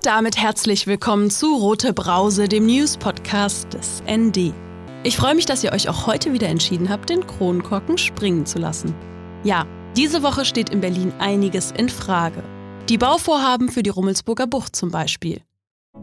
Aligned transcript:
Und 0.00 0.06
damit 0.06 0.38
herzlich 0.38 0.86
willkommen 0.86 1.28
zu 1.28 1.54
Rote 1.56 1.92
Brause, 1.92 2.48
dem 2.48 2.64
News-Podcast 2.64 3.74
des 3.74 4.02
ND. 4.10 4.54
Ich 5.04 5.18
freue 5.18 5.34
mich, 5.34 5.44
dass 5.44 5.62
ihr 5.62 5.72
euch 5.72 5.90
auch 5.90 6.06
heute 6.06 6.32
wieder 6.32 6.48
entschieden 6.48 6.88
habt, 6.88 7.10
den 7.10 7.26
Kronkorken 7.26 7.98
springen 7.98 8.46
zu 8.46 8.58
lassen. 8.58 8.94
Ja, 9.44 9.66
diese 9.98 10.22
Woche 10.22 10.46
steht 10.46 10.70
in 10.70 10.80
Berlin 10.80 11.12
einiges 11.18 11.70
in 11.72 11.90
Frage. 11.90 12.42
Die 12.88 12.96
Bauvorhaben 12.96 13.68
für 13.68 13.82
die 13.82 13.90
Rummelsburger 13.90 14.46
Bucht 14.46 14.74
zum 14.74 14.90
Beispiel. 14.90 15.42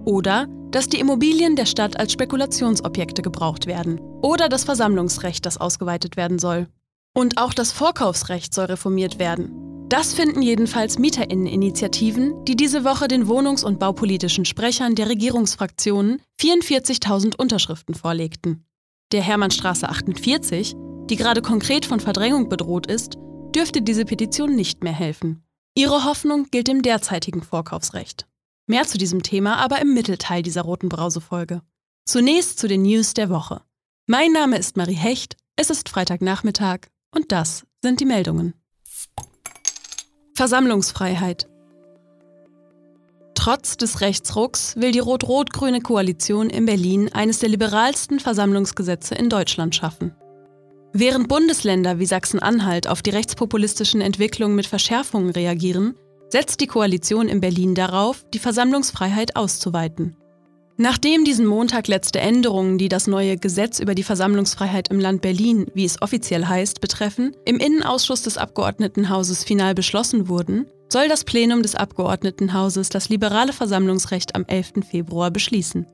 Oder 0.06 0.46
dass 0.70 0.90
die 0.90 1.00
Immobilien 1.00 1.56
der 1.56 1.66
Stadt 1.66 2.00
als 2.00 2.14
Spekulationsobjekte 2.14 3.24
gebraucht 3.24 3.66
werden. 3.66 4.00
Oder 4.22 4.48
das 4.48 4.64
Versammlungsrecht, 4.64 5.44
das 5.44 5.58
ausgeweitet 5.58 6.18
werden 6.18 6.38
soll. 6.38 6.68
Und 7.16 7.42
auch 7.42 7.56
das 7.56 7.72
Vorkaufsrecht 7.72 8.54
soll 8.54 8.66
reformiert 8.66 9.18
werden. 9.18 9.67
Das 9.90 10.14
finden 10.14 10.42
jedenfalls 10.42 11.00
Mieterinneninitiativen, 11.00 12.44
die 12.44 12.58
diese 12.58 12.84
Woche 12.84 13.08
den 13.08 13.26
wohnungs- 13.26 13.64
und 13.64 13.80
baupolitischen 13.80 14.44
Sprechern 14.44 14.96
der 14.96 15.08
Regierungsfraktionen 15.08 16.22
44.000 16.42 17.38
Unterschriften 17.38 17.96
vorlegten. 17.96 18.66
Der 19.14 19.22
Hermannstraße 19.22 19.88
48, 19.88 20.76
die 21.10 21.16
gerade 21.16 21.42
konkret 21.42 21.86
von 21.86 22.02
Verdrängung 22.02 22.50
bedroht 22.50 22.88
ist, 22.88 23.16
dürfte 23.56 23.82
diese 23.82 24.04
Petition 24.04 24.56
nicht 24.56 24.84
mehr 24.84 24.92
helfen. 24.92 25.46
Ihre 25.74 26.04
Hoffnung 26.04 26.48
gilt 26.52 26.68
dem 26.68 26.82
derzeitigen 26.82 27.42
Vorkaufsrecht. 27.42 28.28
Mehr 28.66 28.84
zu 28.84 28.98
diesem 28.98 29.24
Thema 29.24 29.56
aber 29.56 29.80
im 29.82 29.94
Mittelteil 29.94 30.42
dieser 30.42 30.64
roten 30.64 30.90
Brause-Folge. 30.90 31.62
Zunächst 32.04 32.60
zu 32.60 32.68
den 32.68 32.82
News 32.82 33.14
der 33.14 33.30
Woche. 33.30 33.62
Mein 34.06 34.34
Name 34.34 34.58
ist 34.58 34.76
Marie 34.76 34.96
Hecht, 34.96 35.38
es 35.56 35.70
ist 35.70 35.88
Freitagnachmittag 35.88 36.90
und 37.16 37.32
das 37.32 37.66
sind 37.82 38.02
die 38.02 38.06
Meldungen. 38.06 38.54
Versammlungsfreiheit. 40.38 41.48
Trotz 43.34 43.76
des 43.76 44.02
Rechtsrucks 44.02 44.76
will 44.76 44.92
die 44.92 45.00
rot-rot-grüne 45.00 45.82
Koalition 45.82 46.52
in 46.52 46.68
Berlin 46.68 47.12
eines 47.12 47.40
der 47.40 47.50
liberalsten 47.50 48.20
Versammlungsgesetze 48.20 49.16
in 49.16 49.30
Deutschland 49.30 49.74
schaffen. 49.74 50.16
Während 50.94 51.28
Bundesländer 51.28 51.98
wie 51.98 52.06
Sachsen-Anhalt 52.06 52.88
auf 52.88 53.02
die 53.02 53.10
rechtspopulistischen 53.10 54.00
Entwicklungen 54.00 54.56
mit 54.56 54.68
Verschärfungen 54.68 55.32
reagieren, 55.32 55.96
setzt 56.30 56.62
die 56.62 56.68
Koalition 56.68 57.30
in 57.30 57.40
Berlin 57.40 57.74
darauf, 57.74 58.24
die 58.32 58.40
Versammlungsfreiheit 58.40 59.36
auszuweiten. 59.36 60.18
Nachdem 60.80 61.26
diesen 61.26 61.48
Montag 61.48 61.88
letzte 61.88 62.20
Änderungen, 62.20 62.78
die 62.78 62.88
das 62.88 63.08
neue 63.08 63.38
Gesetz 63.38 63.80
über 63.80 63.96
die 63.96 64.04
Versammlungsfreiheit 64.04 64.90
im 64.90 65.00
Land 65.00 65.24
Berlin, 65.24 65.66
wie 65.74 65.86
es 65.86 66.00
offiziell 66.04 66.46
heißt, 66.46 66.82
betreffen, 66.82 67.36
im 67.46 67.58
Innenausschuss 67.58 68.22
des 68.22 68.38
Abgeordnetenhauses 68.38 69.44
final 69.44 69.74
beschlossen 69.74 70.30
wurden, 70.30 70.68
soll 70.90 71.08
das 71.08 71.24
Plenum 71.24 71.64
des 71.64 71.74
Abgeordnetenhauses 71.74 72.90
das 72.90 73.10
liberale 73.10 73.54
Versammlungsrecht 73.54 74.36
am 74.36 74.46
11. 74.46 74.86
Februar 74.88 75.32
beschließen. 75.32 75.88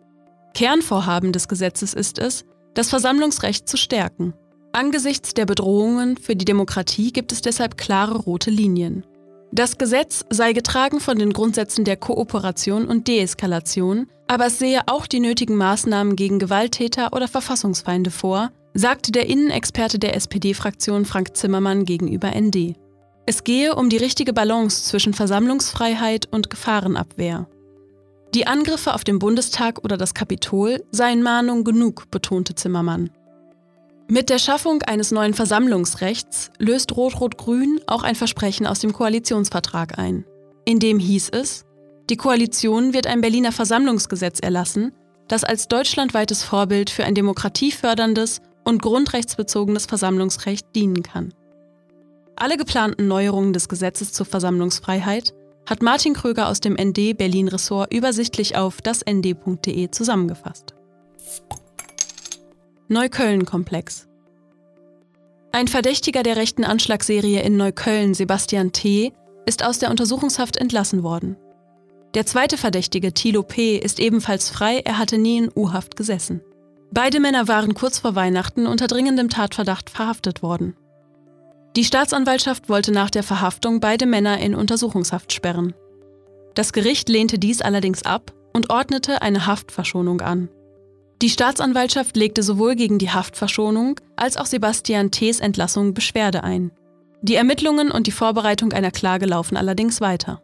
Kernvorhaben 0.53 1.31
des 1.31 1.47
Gesetzes 1.47 1.93
ist 1.93 2.19
es, 2.19 2.43
das 2.73 2.89
Versammlungsrecht 2.89 3.69
zu 3.69 3.77
stärken. 3.77 4.33
Angesichts 4.73 5.33
der 5.33 5.45
Bedrohungen 5.45 6.17
für 6.17 6.35
die 6.35 6.45
Demokratie 6.45 7.13
gibt 7.13 7.31
es 7.31 7.41
deshalb 7.41 7.77
klare 7.77 8.17
rote 8.17 8.51
Linien. 8.51 9.05
Das 9.55 9.77
Gesetz 9.77 10.25
sei 10.31 10.51
getragen 10.51 10.99
von 10.99 11.19
den 11.19 11.31
Grundsätzen 11.31 11.85
der 11.85 11.95
Kooperation 11.95 12.87
und 12.87 13.07
Deeskalation, 13.07 14.07
aber 14.25 14.47
es 14.47 14.57
sehe 14.57 14.81
auch 14.87 15.05
die 15.05 15.19
nötigen 15.19 15.55
Maßnahmen 15.57 16.15
gegen 16.15 16.39
Gewalttäter 16.39 17.13
oder 17.13 17.27
Verfassungsfeinde 17.27 18.09
vor, 18.09 18.49
sagte 18.73 19.11
der 19.11 19.27
Innenexperte 19.27 19.99
der 19.99 20.15
SPD-Fraktion 20.15 21.05
Frank 21.05 21.37
Zimmermann 21.37 21.85
gegenüber 21.85 22.31
ND. 22.35 22.73
Es 23.27 23.43
gehe 23.43 23.75
um 23.75 23.89
die 23.89 23.97
richtige 23.97 24.33
Balance 24.33 24.85
zwischen 24.85 25.13
Versammlungsfreiheit 25.13 26.27
und 26.31 26.49
Gefahrenabwehr. 26.49 27.47
Die 28.33 28.47
Angriffe 28.47 28.95
auf 28.95 29.03
den 29.03 29.19
Bundestag 29.19 29.83
oder 29.83 29.97
das 29.97 30.15
Kapitol 30.15 30.83
seien 30.89 31.21
Mahnung 31.21 31.63
genug, 31.63 32.09
betonte 32.09 32.55
Zimmermann. 32.55 33.11
Mit 34.09 34.29
der 34.29 34.37
Schaffung 34.37 34.81
eines 34.83 35.11
neuen 35.11 35.33
Versammlungsrechts 35.33 36.51
löst 36.59 36.95
Rot-Rot-Grün 36.95 37.79
auch 37.87 38.03
ein 38.03 38.15
Versprechen 38.15 38.67
aus 38.67 38.79
dem 38.79 38.93
Koalitionsvertrag 38.93 39.97
ein. 39.97 40.25
In 40.65 40.79
dem 40.79 40.99
hieß 40.99 41.29
es, 41.29 41.65
die 42.09 42.17
Koalition 42.17 42.93
wird 42.93 43.07
ein 43.07 43.21
Berliner 43.21 43.53
Versammlungsgesetz 43.53 44.39
erlassen, 44.39 44.91
das 45.29 45.45
als 45.45 45.69
deutschlandweites 45.69 46.43
Vorbild 46.43 46.89
für 46.89 47.05
ein 47.05 47.15
demokratieförderndes 47.15 48.41
und 48.65 48.81
grundrechtsbezogenes 48.81 49.85
Versammlungsrecht 49.85 50.67
dienen 50.75 51.01
kann. 51.01 51.33
Alle 52.35 52.57
geplanten 52.57 53.07
Neuerungen 53.07 53.53
des 53.53 53.69
Gesetzes 53.69 54.11
zur 54.11 54.25
Versammlungsfreiheit 54.25 55.33
hat 55.65 55.81
Martin 55.81 56.13
Kröger 56.13 56.49
aus 56.49 56.59
dem 56.59 56.73
ND 56.73 57.17
Berlin 57.17 57.47
Ressort 57.47 57.93
übersichtlich 57.93 58.57
auf 58.57 58.81
dasnd.de 58.81 59.91
zusammengefasst. 59.91 60.73
Neukölln-Komplex. 62.89 64.09
Ein 65.53 65.69
Verdächtiger 65.69 66.21
der 66.21 66.35
rechten 66.35 66.65
Anschlagsserie 66.65 67.41
in 67.41 67.55
Neukölln, 67.55 68.13
Sebastian 68.13 68.73
T., 68.73 69.13
ist 69.45 69.63
aus 69.63 69.79
der 69.79 69.89
Untersuchungshaft 69.89 70.57
entlassen 70.57 71.01
worden. 71.01 71.37
Der 72.13 72.25
zweite 72.25 72.57
Verdächtige, 72.57 73.13
Thilo 73.13 73.41
P., 73.41 73.77
ist 73.77 74.01
ebenfalls 74.01 74.49
frei, 74.49 74.81
er 74.83 74.97
hatte 74.97 75.17
nie 75.17 75.37
in 75.37 75.51
U-Haft 75.55 75.95
gesessen. 75.95 76.41
Beide 76.91 77.21
Männer 77.21 77.47
waren 77.47 77.73
kurz 77.73 77.99
vor 77.99 78.15
Weihnachten 78.15 78.67
unter 78.67 78.87
dringendem 78.87 79.29
Tatverdacht 79.29 79.89
verhaftet 79.89 80.43
worden. 80.43 80.75
Die 81.77 81.85
Staatsanwaltschaft 81.85 82.67
wollte 82.67 82.91
nach 82.91 83.09
der 83.09 83.23
Verhaftung 83.23 83.79
beide 83.79 84.05
Männer 84.05 84.39
in 84.39 84.55
Untersuchungshaft 84.55 85.31
sperren. 85.31 85.73
Das 86.53 86.73
Gericht 86.73 87.07
lehnte 87.07 87.39
dies 87.39 87.61
allerdings 87.61 88.03
ab 88.03 88.33
und 88.51 88.69
ordnete 88.69 89.21
eine 89.21 89.45
Haftverschonung 89.45 90.19
an. 90.19 90.49
Die 91.23 91.29
Staatsanwaltschaft 91.29 92.17
legte 92.17 92.43
sowohl 92.43 92.75
gegen 92.75 92.97
die 92.97 93.09
Haftverschonung 93.09 93.97
als 94.17 94.35
auch 94.35 94.45
Sebastian 94.45 95.09
T.s 95.09 95.39
Entlassung 95.39 95.93
Beschwerde 95.93 96.43
ein. 96.43 96.71
Die 97.21 97.35
Ermittlungen 97.35 97.91
und 97.91 98.07
die 98.07 98.11
Vorbereitung 98.11 98.73
einer 98.73 98.91
Klage 98.91 99.25
laufen 99.25 99.55
allerdings 99.55 100.01
weiter. 100.01 100.41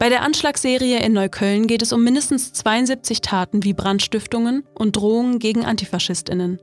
Bei 0.00 0.08
der 0.08 0.22
Anschlagsserie 0.22 0.98
in 0.98 1.12
Neukölln 1.12 1.68
geht 1.68 1.80
es 1.82 1.92
um 1.92 2.02
mindestens 2.02 2.52
72 2.54 3.20
Taten 3.20 3.62
wie 3.62 3.72
Brandstiftungen 3.72 4.64
und 4.74 4.96
Drohungen 4.96 5.38
gegen 5.38 5.64
Antifaschistinnen. 5.64 6.60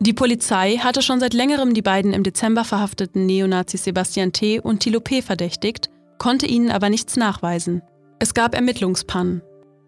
Die 0.00 0.12
Polizei 0.12 0.78
hatte 0.78 1.02
schon 1.02 1.20
seit 1.20 1.34
längerem 1.34 1.72
die 1.72 1.82
beiden 1.82 2.12
im 2.12 2.24
Dezember 2.24 2.64
verhafteten 2.64 3.26
Neonazis 3.26 3.84
Sebastian 3.84 4.32
T. 4.32 4.58
und 4.58 4.80
Thilo 4.80 4.98
P. 4.98 5.22
verdächtigt, 5.22 5.88
konnte 6.18 6.46
ihnen 6.46 6.72
aber 6.72 6.90
nichts 6.90 7.14
nachweisen. 7.14 7.82
Es 8.18 8.34
gab 8.34 8.56
Ermittlungspannen. 8.56 9.42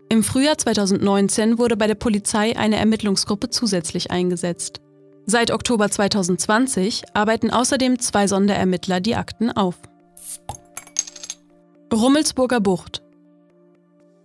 Im 0.08 0.22
Frühjahr 0.22 0.56
2019 0.56 1.58
wurde 1.58 1.76
bei 1.76 1.88
der 1.88 1.96
Polizei 1.96 2.56
eine 2.56 2.76
Ermittlungsgruppe 2.76 3.50
zusätzlich 3.50 4.10
eingesetzt. 4.10 4.80
Seit 5.26 5.50
Oktober 5.50 5.90
2020 5.90 7.02
arbeiten 7.12 7.50
außerdem 7.50 7.98
zwei 7.98 8.28
Sonderermittler 8.28 9.00
die 9.00 9.16
Akten 9.16 9.50
auf. 9.50 9.74
Rummelsburger 11.92 12.60
Bucht 12.60 13.02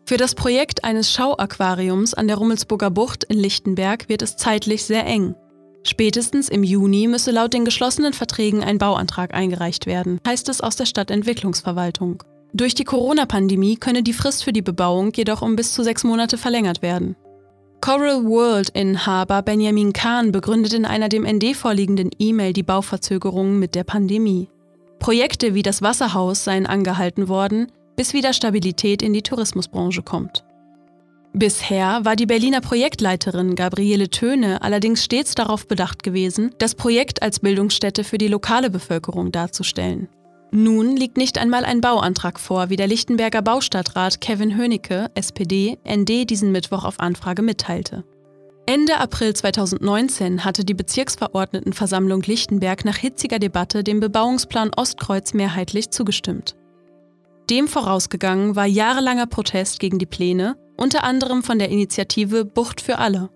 Für 0.06 0.18
das 0.18 0.36
Projekt 0.36 0.84
eines 0.84 1.12
Schauaquariums 1.12 2.14
an 2.14 2.28
der 2.28 2.38
Rummelsburger 2.38 2.91
Bucht 2.91 3.24
in 3.24 3.40
Lichtenberg 3.40 4.08
wird 4.08 4.22
es 4.22 4.36
zeitlich 4.36 4.84
sehr 4.84 5.06
eng. 5.08 5.36
Spätestens 5.84 6.47
im 6.47 6.64
Juni 6.64 7.08
müsse 7.08 7.31
laut 7.31 7.53
den 7.53 7.66
geschlossenen 7.66 8.14
Verträgen 8.14 8.64
ein 8.64 8.78
Bauantrag 8.78 9.34
eingereicht 9.34 9.88
werden, 9.88 10.20
heißt 10.28 10.47
es 10.50 10.62
aus 10.62 10.75
der 10.75 10.86
Stadtentwicklungsverwaltung. 10.86 12.24
Durch 12.53 12.75
die 12.75 12.84
Corona-Pandemie 12.84 13.78
könne 13.78 14.03
die 14.03 14.13
Frist 14.13 14.44
für 14.44 14.51
die 14.51 14.62
Bebauung 14.62 15.13
jedoch 15.16 15.41
um 15.41 15.56
bis 15.56 15.73
zu 15.73 15.84
sechs 15.84 16.03
Monate 16.03 16.38
verlängert 16.38 16.81
werden. 16.81 17.16
Coral 17.79 18.25
World-Inhaber 18.25 19.41
Benjamin 19.41 19.94
Kahn 19.94 20.31
begründet 20.31 20.73
in 20.73 20.85
einer 20.85 21.09
dem 21.09 21.25
ND 21.25 21.56
vorliegenden 21.56 22.11
E-Mail 22.19 22.53
die 22.53 22.61
Bauverzögerungen 22.61 23.57
mit 23.57 23.73
der 23.73 23.84
Pandemie. 23.84 24.50
Projekte 25.00 25.56
wie 25.56 25.63
das 25.63 25.81
Wasserhaus 25.81 26.44
seien 26.44 26.67
angehalten 26.67 27.28
worden, 27.28 27.72
bis 27.95 28.13
wieder 28.13 28.34
Stabilität 28.34 29.01
in 29.01 29.13
die 29.13 29.23
Tourismusbranche 29.23 30.03
kommt. 30.03 30.43
Bisher 31.34 32.03
war 32.03 32.17
die 32.17 32.26
Berliner 32.26 32.59
Projektleiterin 32.59 33.55
Gabriele 33.55 34.09
Töne 34.09 34.61
allerdings 34.61 35.03
stets 35.03 35.34
darauf 35.34 35.67
bedacht 35.67 36.03
gewesen, 36.03 36.53
das 36.59 36.76
Projekt 36.76 37.23
als 37.23 37.40
Bildungsstätte 37.40 38.03
für 38.03 38.17
die 38.17 38.28
lokale 38.28 38.70
Bevölkerung 38.70 39.31
darzustellen. 39.31 40.09
Nun 40.53 40.98
liegt 40.98 41.16
nicht 41.16 41.38
einmal 41.38 41.64
ein 41.64 41.80
Bauantrag 41.80 42.38
vor, 42.38 42.70
wie 42.70 42.76
der 42.76 42.88
Lichtenberger 42.88 43.42
Baustadtrat 43.42 44.20
Kevin 44.20 44.58
Hönicke, 44.58 45.09
SPD, 45.16 45.78
ND 45.88 46.30
diesen 46.30 46.52
Mittwoch 46.52 46.84
auf 46.84 47.00
Anfrage 47.00 47.42
mitteilte. 47.42 48.03
Ende 48.66 48.98
April 48.98 49.34
2019 49.34 50.44
hatte 50.44 50.66
die 50.66 50.74
Bezirksverordnetenversammlung 50.74 52.22
Lichtenberg 52.24 52.84
nach 52.84 52.98
hitziger 52.98 53.40
Debatte 53.40 53.84
dem 53.84 54.02
Bebauungsplan 54.02 54.72
Ostkreuz 54.76 55.34
mehrheitlich 55.34 55.90
zugestimmt. 55.90 56.56
Dem 57.50 57.68
vorausgegangen 57.68 58.56
war 58.56 58.66
jahrelanger 58.66 59.28
Protest 59.28 59.80
gegen 59.80 60.00
die 60.00 60.06
Pläne, 60.06 60.58
unter 60.78 61.03
anderem 61.06 61.44
von 61.44 61.59
der 61.59 61.70
Initiative 61.70 62.44
Bucht 62.46 62.82
für 62.82 62.98
alle. 62.98 63.30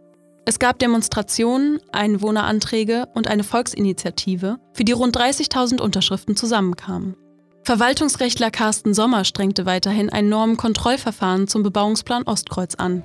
Es 0.48 0.60
gab 0.60 0.78
Demonstrationen, 0.78 1.80
Einwohneranträge 1.92 3.08
und 3.16 3.28
eine 3.28 3.44
Volksinitiative, 3.44 4.60
für 4.74 4.84
die 4.84 4.92
rund 4.92 5.18
30.000 5.18 5.82
Unterschriften 5.82 6.36
zusammenkamen. 6.36 7.16
Verwaltungsrechtler 7.64 8.52
Carsten 8.52 8.94
Sommer 8.94 9.26
strengte 9.26 9.66
weiterhin 9.66 10.12
ein 10.12 10.30
Normenkontrollverfahren 10.30 11.48
zum 11.48 11.64
Bebauungsplan 11.64 12.24
Ostkreuz 12.24 12.76
an. 12.76 13.02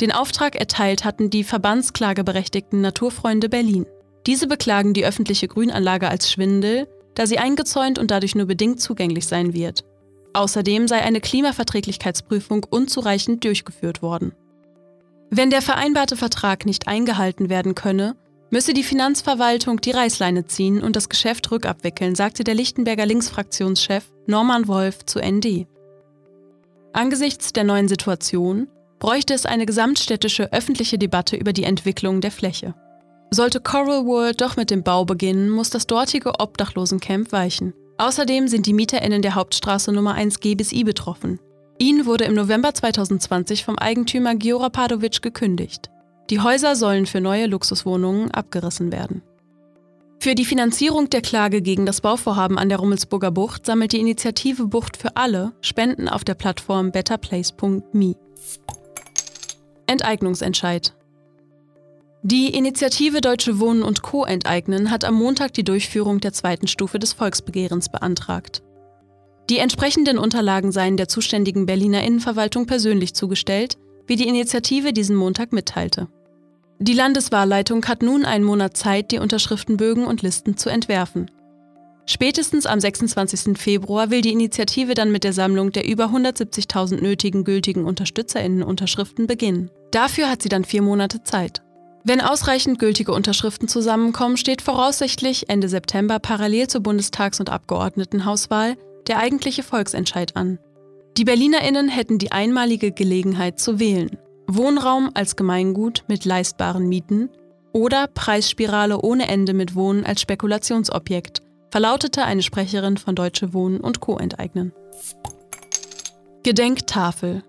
Den 0.00 0.10
Auftrag 0.10 0.56
erteilt 0.56 1.04
hatten 1.04 1.28
die 1.28 1.44
verbandsklageberechtigten 1.44 2.80
Naturfreunde 2.80 3.50
Berlin. 3.50 3.84
Diese 4.26 4.46
beklagen 4.46 4.94
die 4.94 5.04
öffentliche 5.04 5.48
Grünanlage 5.48 6.08
als 6.08 6.32
Schwindel, 6.32 6.88
da 7.14 7.26
sie 7.26 7.38
eingezäunt 7.38 7.98
und 7.98 8.10
dadurch 8.10 8.34
nur 8.34 8.46
bedingt 8.46 8.80
zugänglich 8.80 9.26
sein 9.26 9.52
wird. 9.52 9.84
Außerdem 10.32 10.88
sei 10.88 11.02
eine 11.02 11.20
Klimaverträglichkeitsprüfung 11.20 12.64
unzureichend 12.70 13.44
durchgeführt 13.44 14.00
worden. 14.00 14.32
Wenn 15.34 15.48
der 15.48 15.62
vereinbarte 15.62 16.18
Vertrag 16.18 16.66
nicht 16.66 16.88
eingehalten 16.88 17.48
werden 17.48 17.74
könne, 17.74 18.16
müsse 18.50 18.74
die 18.74 18.82
Finanzverwaltung 18.82 19.80
die 19.80 19.92
Reißleine 19.92 20.44
ziehen 20.44 20.82
und 20.82 20.94
das 20.94 21.08
Geschäft 21.08 21.50
rückabwickeln, 21.50 22.14
sagte 22.14 22.44
der 22.44 22.54
Lichtenberger 22.54 23.06
Linksfraktionschef 23.06 24.04
Norman 24.26 24.68
Wolf 24.68 25.06
zu 25.06 25.20
ND. 25.20 25.66
Angesichts 26.92 27.54
der 27.54 27.64
neuen 27.64 27.88
Situation 27.88 28.68
bräuchte 28.98 29.32
es 29.32 29.46
eine 29.46 29.64
gesamtstädtische 29.64 30.52
öffentliche 30.52 30.98
Debatte 30.98 31.36
über 31.36 31.54
die 31.54 31.64
Entwicklung 31.64 32.20
der 32.20 32.30
Fläche. 32.30 32.74
Sollte 33.30 33.60
Coral 33.60 34.04
World 34.04 34.42
doch 34.42 34.56
mit 34.56 34.70
dem 34.70 34.82
Bau 34.82 35.06
beginnen, 35.06 35.48
muss 35.48 35.70
das 35.70 35.86
dortige 35.86 36.40
Obdachlosencamp 36.40 37.32
weichen. 37.32 37.72
Außerdem 37.96 38.48
sind 38.48 38.66
die 38.66 38.74
MieterInnen 38.74 39.22
der 39.22 39.34
Hauptstraße 39.34 39.92
Nummer 39.92 40.12
1 40.12 40.40
G 40.40 40.54
bis 40.56 40.72
I 40.72 40.84
betroffen. 40.84 41.40
Ihnen 41.78 42.06
wurde 42.06 42.24
im 42.24 42.34
November 42.34 42.74
2020 42.74 43.64
vom 43.64 43.78
Eigentümer 43.78 44.34
Giora 44.34 44.68
Padovic 44.68 45.22
gekündigt. 45.22 45.90
Die 46.30 46.40
Häuser 46.40 46.76
sollen 46.76 47.06
für 47.06 47.20
neue 47.20 47.46
Luxuswohnungen 47.46 48.30
abgerissen 48.30 48.92
werden. 48.92 49.22
Für 50.20 50.36
die 50.36 50.44
Finanzierung 50.44 51.10
der 51.10 51.20
Klage 51.20 51.62
gegen 51.62 51.84
das 51.84 52.00
Bauvorhaben 52.00 52.56
an 52.56 52.68
der 52.68 52.78
Rummelsburger 52.78 53.32
Bucht 53.32 53.66
sammelt 53.66 53.92
die 53.92 53.98
Initiative 53.98 54.68
Bucht 54.68 54.96
für 54.96 55.16
alle 55.16 55.52
Spenden 55.60 56.08
auf 56.08 56.22
der 56.22 56.34
Plattform 56.34 56.92
betterplace.me. 56.92 58.14
Enteignungsentscheid. 59.88 60.94
Die 62.22 62.54
Initiative 62.54 63.20
Deutsche 63.20 63.58
Wohnen 63.58 63.82
und 63.82 64.02
Co. 64.02 64.24
enteignen 64.24 64.92
hat 64.92 65.04
am 65.04 65.16
Montag 65.16 65.54
die 65.54 65.64
Durchführung 65.64 66.20
der 66.20 66.32
zweiten 66.32 66.68
Stufe 66.68 67.00
des 67.00 67.14
Volksbegehrens 67.14 67.88
beantragt. 67.88 68.62
Die 69.50 69.58
entsprechenden 69.58 70.18
Unterlagen 70.18 70.72
seien 70.72 70.96
der 70.96 71.08
zuständigen 71.08 71.66
Berliner 71.66 72.02
Innenverwaltung 72.04 72.66
persönlich 72.66 73.14
zugestellt, 73.14 73.76
wie 74.06 74.16
die 74.16 74.28
Initiative 74.28 74.92
diesen 74.92 75.16
Montag 75.16 75.52
mitteilte. 75.52 76.08
Die 76.78 76.94
Landeswahlleitung 76.94 77.84
hat 77.86 78.02
nun 78.02 78.24
einen 78.24 78.44
Monat 78.44 78.76
Zeit, 78.76 79.12
die 79.12 79.18
Unterschriftenbögen 79.18 80.04
und 80.04 80.22
Listen 80.22 80.56
zu 80.56 80.68
entwerfen. 80.68 81.30
Spätestens 82.06 82.66
am 82.66 82.80
26. 82.80 83.56
Februar 83.56 84.10
will 84.10 84.22
die 84.22 84.32
Initiative 84.32 84.94
dann 84.94 85.12
mit 85.12 85.22
der 85.22 85.32
Sammlung 85.32 85.70
der 85.70 85.86
über 85.86 86.06
170.000 86.06 87.00
nötigen 87.00 87.44
gültigen 87.44 87.84
Unterstützerinnen-Unterschriften 87.84 89.28
beginnen. 89.28 89.70
Dafür 89.92 90.28
hat 90.28 90.42
sie 90.42 90.48
dann 90.48 90.64
vier 90.64 90.82
Monate 90.82 91.22
Zeit. 91.22 91.62
Wenn 92.04 92.20
ausreichend 92.20 92.80
gültige 92.80 93.12
Unterschriften 93.12 93.68
zusammenkommen, 93.68 94.36
steht 94.36 94.62
voraussichtlich 94.62 95.48
Ende 95.48 95.68
September 95.68 96.18
parallel 96.18 96.66
zur 96.66 96.80
Bundestags- 96.80 97.38
und 97.38 97.50
Abgeordnetenhauswahl 97.50 98.76
der 99.08 99.18
eigentliche 99.18 99.62
Volksentscheid 99.62 100.36
an. 100.36 100.58
Die 101.16 101.24
Berlinerinnen 101.24 101.88
hätten 101.88 102.18
die 102.18 102.32
einmalige 102.32 102.92
Gelegenheit 102.92 103.60
zu 103.60 103.78
wählen. 103.78 104.16
Wohnraum 104.46 105.10
als 105.14 105.36
Gemeingut 105.36 106.04
mit 106.08 106.24
leistbaren 106.24 106.88
Mieten 106.88 107.28
oder 107.72 108.06
Preisspirale 108.06 109.00
ohne 109.00 109.28
Ende 109.28 109.54
mit 109.54 109.74
Wohnen 109.74 110.04
als 110.04 110.20
Spekulationsobjekt, 110.20 111.42
verlautete 111.70 112.24
eine 112.24 112.42
Sprecherin 112.42 112.98
von 112.98 113.14
Deutsche 113.14 113.54
Wohnen 113.54 113.80
und 113.80 114.00
Co. 114.00 114.18
enteignen. 114.18 114.72
Gedenktafel. 116.42 117.42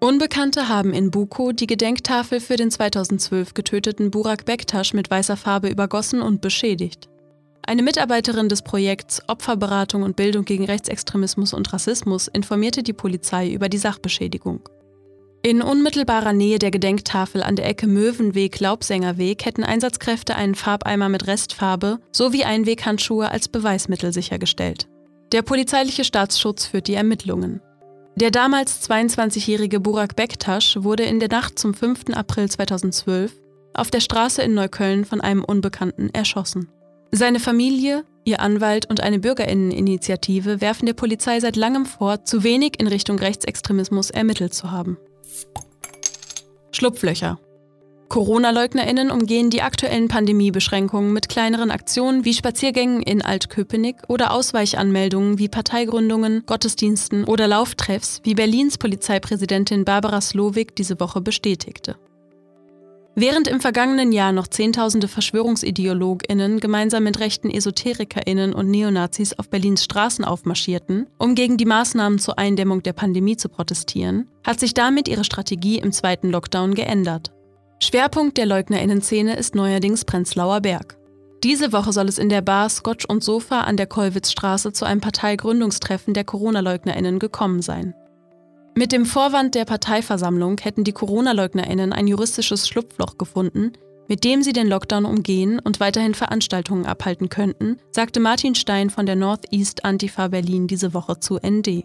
Unbekannte 0.00 0.68
haben 0.68 0.92
in 0.92 1.10
Buko 1.10 1.52
die 1.52 1.66
Gedenktafel 1.66 2.40
für 2.40 2.56
den 2.56 2.70
2012 2.70 3.54
getöteten 3.54 4.10
Burak 4.10 4.44
Bektasch 4.44 4.94
mit 4.94 5.10
weißer 5.10 5.36
Farbe 5.36 5.68
übergossen 5.68 6.22
und 6.22 6.40
beschädigt. 6.40 7.08
Eine 7.64 7.82
Mitarbeiterin 7.82 8.48
des 8.48 8.62
Projekts 8.62 9.22
Opferberatung 9.28 10.02
und 10.02 10.16
Bildung 10.16 10.44
gegen 10.44 10.64
Rechtsextremismus 10.64 11.54
und 11.54 11.72
Rassismus 11.72 12.26
informierte 12.28 12.82
die 12.82 12.92
Polizei 12.92 13.50
über 13.50 13.68
die 13.68 13.78
Sachbeschädigung. 13.78 14.68
In 15.44 15.62
unmittelbarer 15.62 16.32
Nähe 16.32 16.58
der 16.58 16.70
Gedenktafel 16.70 17.42
an 17.42 17.56
der 17.56 17.66
Ecke 17.66 17.86
Möwenweg-Laubsängerweg 17.86 19.44
hätten 19.44 19.64
Einsatzkräfte 19.64 20.36
einen 20.36 20.54
Farbeimer 20.54 21.08
mit 21.08 21.26
Restfarbe 21.26 21.98
sowie 22.12 22.44
Einweghandschuhe 22.44 23.30
als 23.30 23.48
Beweismittel 23.48 24.12
sichergestellt. 24.12 24.88
Der 25.32 25.42
polizeiliche 25.42 26.04
Staatsschutz 26.04 26.66
führt 26.66 26.88
die 26.88 26.94
Ermittlungen. 26.94 27.60
Der 28.16 28.30
damals 28.30 28.88
22-jährige 28.88 29.80
Burak 29.80 30.14
Bektasch 30.14 30.76
wurde 30.80 31.04
in 31.04 31.18
der 31.18 31.30
Nacht 31.30 31.58
zum 31.58 31.74
5. 31.74 32.10
April 32.12 32.50
2012 32.50 33.32
auf 33.74 33.90
der 33.90 34.00
Straße 34.00 34.42
in 34.42 34.54
Neukölln 34.54 35.04
von 35.04 35.20
einem 35.20 35.42
Unbekannten 35.42 36.10
erschossen. 36.12 36.68
Seine 37.14 37.40
Familie, 37.40 38.06
ihr 38.24 38.40
Anwalt 38.40 38.88
und 38.88 39.02
eine 39.02 39.18
Bürgerinneninitiative 39.18 40.62
werfen 40.62 40.86
der 40.86 40.94
Polizei 40.94 41.40
seit 41.40 41.56
langem 41.56 41.84
vor, 41.84 42.24
zu 42.24 42.42
wenig 42.42 42.80
in 42.80 42.86
Richtung 42.86 43.18
Rechtsextremismus 43.18 44.08
ermittelt 44.08 44.54
zu 44.54 44.70
haben. 44.70 44.96
Schlupflöcher. 46.70 47.38
Corona-Leugnerinnen 48.08 49.10
umgehen 49.10 49.50
die 49.50 49.60
aktuellen 49.60 50.08
Pandemiebeschränkungen 50.08 51.12
mit 51.12 51.28
kleineren 51.28 51.70
Aktionen 51.70 52.24
wie 52.24 52.32
Spaziergängen 52.32 53.02
in 53.02 53.20
Altköpenick 53.20 53.96
oder 54.08 54.32
Ausweichanmeldungen 54.32 55.38
wie 55.38 55.48
Parteigründungen, 55.48 56.44
Gottesdiensten 56.46 57.24
oder 57.24 57.46
Lauftreffs, 57.46 58.22
wie 58.24 58.34
Berlins 58.34 58.78
Polizeipräsidentin 58.78 59.84
Barbara 59.84 60.22
Slowik 60.22 60.74
diese 60.76 60.98
Woche 60.98 61.20
bestätigte. 61.20 61.96
Während 63.14 63.46
im 63.46 63.60
vergangenen 63.60 64.10
Jahr 64.10 64.32
noch 64.32 64.46
Zehntausende 64.46 65.06
VerschwörungsideologInnen 65.06 66.60
gemeinsam 66.60 67.04
mit 67.04 67.20
rechten 67.20 67.50
EsoterikerInnen 67.50 68.54
und 68.54 68.70
Neonazis 68.70 69.38
auf 69.38 69.50
Berlins 69.50 69.84
Straßen 69.84 70.24
aufmarschierten, 70.24 71.06
um 71.18 71.34
gegen 71.34 71.58
die 71.58 71.66
Maßnahmen 71.66 72.18
zur 72.18 72.38
Eindämmung 72.38 72.82
der 72.82 72.94
Pandemie 72.94 73.36
zu 73.36 73.50
protestieren, 73.50 74.28
hat 74.46 74.60
sich 74.60 74.72
damit 74.72 75.08
ihre 75.08 75.24
Strategie 75.24 75.78
im 75.78 75.92
zweiten 75.92 76.30
Lockdown 76.30 76.74
geändert. 76.74 77.32
Schwerpunkt 77.80 78.38
der 78.38 78.46
LeugnerInnen-Szene 78.46 79.36
ist 79.36 79.54
neuerdings 79.54 80.06
Prenzlauer 80.06 80.60
Berg. 80.60 80.96
Diese 81.42 81.72
Woche 81.72 81.92
soll 81.92 82.08
es 82.08 82.18
in 82.18 82.28
der 82.30 82.40
Bar 82.40 82.68
Scotch 82.70 83.04
und 83.04 83.22
Sofa 83.22 83.62
an 83.62 83.76
der 83.76 83.88
Kollwitzstraße 83.88 84.72
zu 84.72 84.84
einem 84.86 85.00
Parteigründungstreffen 85.00 86.14
der 86.14 86.24
Corona-LeugnerInnen 86.24 87.18
gekommen 87.18 87.60
sein. 87.60 87.94
Mit 88.74 88.92
dem 88.92 89.04
Vorwand 89.04 89.54
der 89.54 89.66
Parteiversammlung 89.66 90.58
hätten 90.58 90.82
die 90.82 90.92
Corona-LeugnerInnen 90.92 91.92
ein 91.92 92.06
juristisches 92.06 92.66
Schlupfloch 92.66 93.18
gefunden, 93.18 93.72
mit 94.08 94.24
dem 94.24 94.42
sie 94.42 94.54
den 94.54 94.66
Lockdown 94.66 95.04
umgehen 95.04 95.58
und 95.58 95.78
weiterhin 95.78 96.14
Veranstaltungen 96.14 96.86
abhalten 96.86 97.28
könnten, 97.28 97.76
sagte 97.90 98.18
Martin 98.18 98.54
Stein 98.54 98.88
von 98.88 99.04
der 99.04 99.16
Northeast 99.16 99.84
Antifa 99.84 100.28
Berlin 100.28 100.68
diese 100.68 100.94
Woche 100.94 101.20
zu 101.20 101.36
ND. 101.36 101.84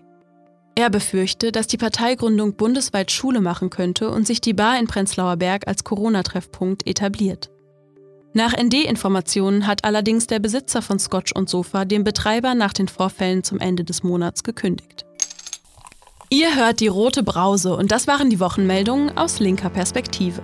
Er 0.75 0.89
befürchte, 0.89 1.51
dass 1.51 1.67
die 1.67 1.77
Parteigründung 1.77 2.55
bundesweit 2.55 3.11
Schule 3.11 3.41
machen 3.41 3.69
könnte 3.69 4.09
und 4.09 4.25
sich 4.25 4.39
die 4.39 4.53
Bar 4.53 4.79
in 4.79 4.87
Prenzlauer 4.87 5.35
Berg 5.35 5.67
als 5.67 5.83
Corona-Treffpunkt 5.83 6.87
etabliert. 6.87 7.49
Nach 8.33 8.53
ND-Informationen 8.55 9.65
hat 9.65 9.83
allerdings 9.83 10.27
der 10.27 10.39
Besitzer 10.39 10.81
von 10.81 10.99
Scotch 10.99 11.33
und 11.33 11.49
Sofa 11.49 11.83
dem 11.83 12.03
Betreiber 12.03 12.53
nach 12.53 12.73
den 12.73 12.87
Vorfällen 12.87 13.43
zum 13.43 13.59
Ende 13.59 13.83
des 13.83 14.03
Monats 14.03 14.43
gekündigt. 14.43 15.06
Ihr 16.29 16.57
hört 16.57 16.81
die 16.81 16.87
rote 16.87 17.23
Brause 17.23 17.73
und 17.73 17.89
das 17.89 18.05
waren 18.05 18.29
die 18.29 18.41
Wochenmeldungen 18.41 19.17
aus 19.17 19.39
linker 19.39 19.69
Perspektive. 19.69 20.41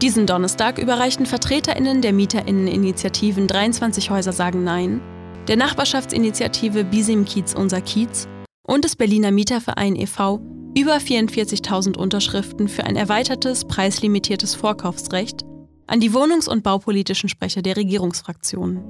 Diesen 0.00 0.26
Donnerstag 0.26 0.78
überreichten 0.78 1.26
VertreterInnen 1.26 2.00
der 2.00 2.14
MieterInnen-Initiativen 2.14 3.46
23 3.46 4.08
Häuser 4.08 4.32
sagen 4.32 4.64
Nein, 4.64 5.02
der 5.48 5.58
Nachbarschaftsinitiative 5.58 6.84
Bisim 6.84 7.26
Kiez 7.26 7.52
Unser 7.52 7.82
Kiez 7.82 8.26
und 8.66 8.84
des 8.84 8.96
Berliner 8.96 9.32
Mieterverein 9.32 9.96
e.V. 9.96 10.40
über 10.74 10.96
44.000 10.96 11.98
Unterschriften 11.98 12.68
für 12.68 12.84
ein 12.84 12.96
erweitertes, 12.96 13.66
preislimitiertes 13.66 14.54
Vorkaufsrecht 14.54 15.42
an 15.86 16.00
die 16.00 16.14
wohnungs- 16.14 16.48
und 16.48 16.62
baupolitischen 16.62 17.28
Sprecher 17.28 17.60
der 17.60 17.76
Regierungsfraktionen. 17.76 18.80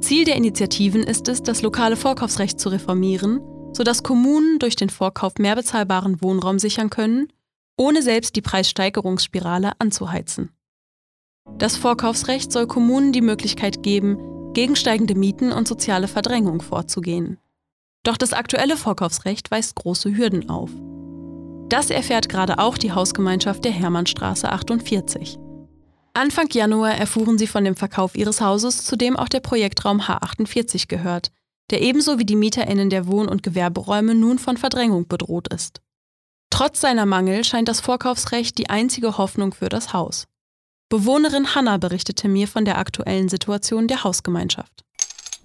Ziel 0.00 0.24
der 0.24 0.36
Initiativen 0.36 1.02
ist 1.02 1.28
es, 1.28 1.42
das 1.42 1.60
lokale 1.60 1.96
Vorkaufsrecht 1.96 2.58
zu 2.58 2.70
reformieren 2.70 3.40
sodass 3.72 4.02
Kommunen 4.02 4.58
durch 4.58 4.76
den 4.76 4.90
Vorkauf 4.90 5.34
mehr 5.38 5.56
bezahlbaren 5.56 6.22
Wohnraum 6.22 6.58
sichern 6.58 6.90
können, 6.90 7.28
ohne 7.76 8.02
selbst 8.02 8.36
die 8.36 8.42
Preissteigerungsspirale 8.42 9.72
anzuheizen. 9.78 10.50
Das 11.58 11.76
Vorkaufsrecht 11.76 12.52
soll 12.52 12.66
Kommunen 12.66 13.12
die 13.12 13.20
Möglichkeit 13.20 13.82
geben, 13.82 14.18
gegen 14.52 14.76
steigende 14.76 15.14
Mieten 15.14 15.52
und 15.52 15.66
soziale 15.66 16.08
Verdrängung 16.08 16.62
vorzugehen. 16.62 17.38
Doch 18.04 18.16
das 18.16 18.32
aktuelle 18.32 18.76
Vorkaufsrecht 18.76 19.50
weist 19.50 19.76
große 19.76 20.16
Hürden 20.16 20.50
auf. 20.50 20.70
Das 21.68 21.90
erfährt 21.90 22.28
gerade 22.28 22.58
auch 22.58 22.76
die 22.76 22.92
Hausgemeinschaft 22.92 23.64
der 23.64 23.72
Hermannstraße 23.72 24.50
48. 24.50 25.38
Anfang 26.14 26.48
Januar 26.50 26.94
erfuhren 26.94 27.38
sie 27.38 27.46
von 27.46 27.64
dem 27.64 27.76
Verkauf 27.76 28.14
ihres 28.14 28.42
Hauses, 28.42 28.84
zu 28.84 28.96
dem 28.96 29.16
auch 29.16 29.30
der 29.30 29.40
Projektraum 29.40 30.00
H48 30.02 30.88
gehört, 30.88 31.32
der 31.72 31.80
ebenso 31.80 32.18
wie 32.18 32.24
die 32.24 32.36
MieterInnen 32.36 32.90
der 32.90 33.06
Wohn- 33.06 33.28
und 33.28 33.42
Gewerberäume 33.42 34.14
nun 34.14 34.38
von 34.38 34.56
Verdrängung 34.56 35.08
bedroht 35.08 35.52
ist. 35.52 35.80
Trotz 36.50 36.80
seiner 36.80 37.06
Mangel 37.06 37.44
scheint 37.44 37.68
das 37.68 37.80
Vorkaufsrecht 37.80 38.58
die 38.58 38.68
einzige 38.70 39.16
Hoffnung 39.18 39.54
für 39.54 39.70
das 39.70 39.92
Haus. 39.92 40.28
Bewohnerin 40.90 41.54
Hanna 41.54 41.78
berichtete 41.78 42.28
mir 42.28 42.46
von 42.46 42.66
der 42.66 42.76
aktuellen 42.76 43.30
Situation 43.30 43.88
der 43.88 44.04
Hausgemeinschaft. 44.04 44.84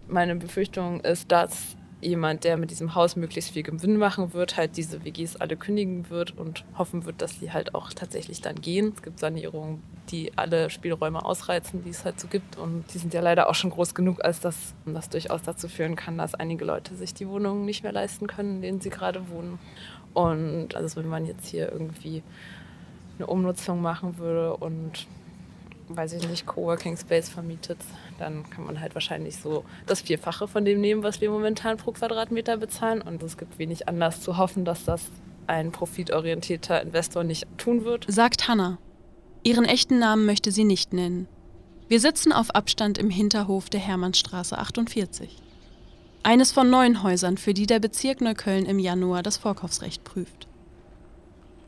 Meine 0.10 0.36
Befürchtung 0.36 1.00
ist, 1.02 1.32
dass 1.32 1.78
jemand, 2.00 2.44
der 2.44 2.58
mit 2.58 2.70
diesem 2.70 2.94
Haus 2.94 3.16
möglichst 3.16 3.52
viel 3.52 3.64
Gewinn 3.64 3.98
machen 3.98 4.34
wird, 4.34 4.56
halt 4.56 4.78
diese 4.78 5.04
WGs 5.04 5.38
alle 5.38 5.58
kündigen 5.58 6.10
wird 6.10 6.38
und 6.38 6.64
hoffen 6.78 7.06
wird, 7.06 7.22
dass 7.22 7.40
sie 7.40 7.52
halt 7.52 7.74
auch 7.74 7.92
tatsächlich 7.92 8.42
dann 8.42 8.62
gehen. 8.62 8.94
Es 8.96 9.02
gibt 9.02 9.20
Sanierungen, 9.20 9.82
die 10.10 10.32
alle 10.36 10.70
Spielräume 10.70 11.26
ausreizen, 11.26 11.84
die 11.84 11.90
es 11.90 12.06
halt 12.06 12.20
so 12.20 12.28
gibt. 12.28 12.56
Und 12.58 12.86
die 12.94 13.00
sind 13.00 13.14
ja 13.14 13.22
leider 13.22 13.50
auch 13.50 13.56
schon 13.56 13.72
groß 13.72 13.96
genug, 13.96 14.24
als 14.24 14.40
dass 14.40 14.76
das 14.86 15.10
durchaus 15.10 15.42
dazu 15.42 15.68
führen 15.68 15.96
kann, 15.96 16.18
dass 16.18 16.36
einige 16.36 16.66
Leute 16.66 16.96
sich 16.96 17.14
die 17.14 17.28
Wohnungen 17.28 17.66
nicht 17.66 17.84
mehr 17.84 17.94
leisten 17.94 18.28
können, 18.28 18.58
in 18.58 18.62
denen 18.62 18.82
sie 18.82 18.92
gerade 18.92 19.30
wohnen. 19.30 19.58
Und 20.14 20.76
also 20.76 21.02
wenn 21.02 21.10
man 21.10 21.26
jetzt 21.26 21.48
hier 21.48 21.72
irgendwie 21.72 22.22
eine 23.18 23.26
Umnutzung 23.26 23.82
machen 23.82 24.20
würde 24.20 24.56
und 24.56 25.08
weiß 25.90 26.14
ich 26.14 26.28
nicht, 26.28 26.46
Coworking 26.46 26.98
Space 26.98 27.30
vermietet, 27.30 27.78
dann 28.20 28.50
kann 28.50 28.66
man 28.66 28.80
halt 28.80 28.94
wahrscheinlich 28.94 29.38
so 29.38 29.64
das 29.86 30.02
Vierfache 30.02 30.48
von 30.48 30.66
dem 30.66 30.82
nehmen, 30.82 31.04
was 31.04 31.22
wir 31.22 31.30
momentan 31.30 31.78
pro 31.78 31.92
Quadratmeter 31.92 32.58
bezahlen. 32.58 33.02
Und 33.02 33.24
es 33.24 33.38
gibt 33.38 33.58
wenig 33.58 33.88
Anlass 33.88 34.22
zu 34.22 34.38
hoffen, 34.38 34.66
dass 34.66 34.86
das 34.86 35.04
ein 35.48 35.72
profitorientierter 35.72 36.82
Investor 36.82 37.24
nicht 37.24 37.48
tun 37.58 37.86
wird. 37.86 38.06
Sagt 38.10 38.48
Hannah. 38.48 38.78
Ihren 39.44 39.66
echten 39.66 40.00
Namen 40.00 40.26
möchte 40.26 40.52
sie 40.52 40.66
nicht 40.66 40.94
nennen. 40.94 41.28
Wir 41.88 42.02
sitzen 42.02 42.34
auf 42.34 42.54
Abstand 42.54 42.98
im 42.98 43.10
Hinterhof 43.10 43.70
der 43.70 43.80
Hermannstraße 43.80 44.58
48. 44.58 45.38
Eines 46.24 46.52
von 46.52 46.70
neun 46.70 47.02
Häusern, 47.04 47.38
für 47.38 47.54
die 47.54 47.66
der 47.66 47.80
Bezirk 47.80 48.20
Neukölln 48.20 48.66
im 48.66 48.80
Januar 48.80 49.24
das 49.24 49.38
Vorkaufsrecht 49.38 50.04
prüft. 50.04 50.47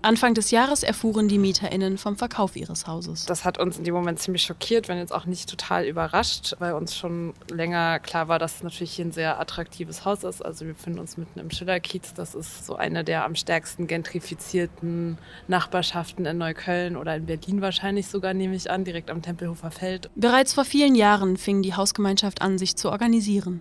Anfang 0.01 0.33
des 0.33 0.51
Jahres 0.51 0.83
erfuhren 0.83 1.27
die 1.27 1.37
MieterInnen 1.37 1.97
vom 1.97 2.15
Verkauf 2.15 2.55
ihres 2.55 2.87
Hauses. 2.87 3.25
Das 3.25 3.43
hat 3.43 3.57
uns 3.57 3.77
in 3.77 3.83
dem 3.83 3.93
Moment 3.93 4.19
ziemlich 4.19 4.43
schockiert, 4.43 4.87
wenn 4.87 4.97
jetzt 4.97 5.13
auch 5.13 5.25
nicht 5.25 5.49
total 5.49 5.85
überrascht, 5.85 6.55
weil 6.59 6.73
uns 6.73 6.95
schon 6.95 7.33
länger 7.51 7.99
klar 7.99 8.29
war, 8.29 8.39
dass 8.39 8.55
es 8.55 8.63
natürlich 8.63 8.93
hier 8.93 9.03
ein 9.03 9.11
sehr 9.11 9.41
attraktives 9.41 10.05
Haus 10.05 10.23
ist. 10.23 10.41
Also 10.41 10.65
wir 10.65 10.73
befinden 10.73 10.99
uns 10.99 11.17
mitten 11.17 11.37
im 11.39 11.51
Schillerkiez. 11.51 12.13
Das 12.13 12.33
ist 12.33 12.65
so 12.65 12.75
eine 12.75 13.03
der 13.03 13.25
am 13.25 13.35
stärksten 13.35 13.87
gentrifizierten 13.87 15.17
Nachbarschaften 15.49 16.25
in 16.25 16.37
Neukölln 16.37 16.95
oder 16.95 17.17
in 17.17 17.25
Berlin 17.25 17.59
wahrscheinlich 17.59 18.07
sogar, 18.07 18.33
nehme 18.33 18.55
ich 18.55 18.71
an, 18.71 18.85
direkt 18.85 19.11
am 19.11 19.21
Tempelhofer 19.21 19.69
Feld. 19.69 20.09
Bereits 20.15 20.53
vor 20.53 20.63
vielen 20.63 20.95
Jahren 20.95 21.35
fing 21.35 21.61
die 21.61 21.73
Hausgemeinschaft 21.73 22.41
an, 22.41 22.57
sich 22.57 22.77
zu 22.77 22.89
organisieren. 22.89 23.59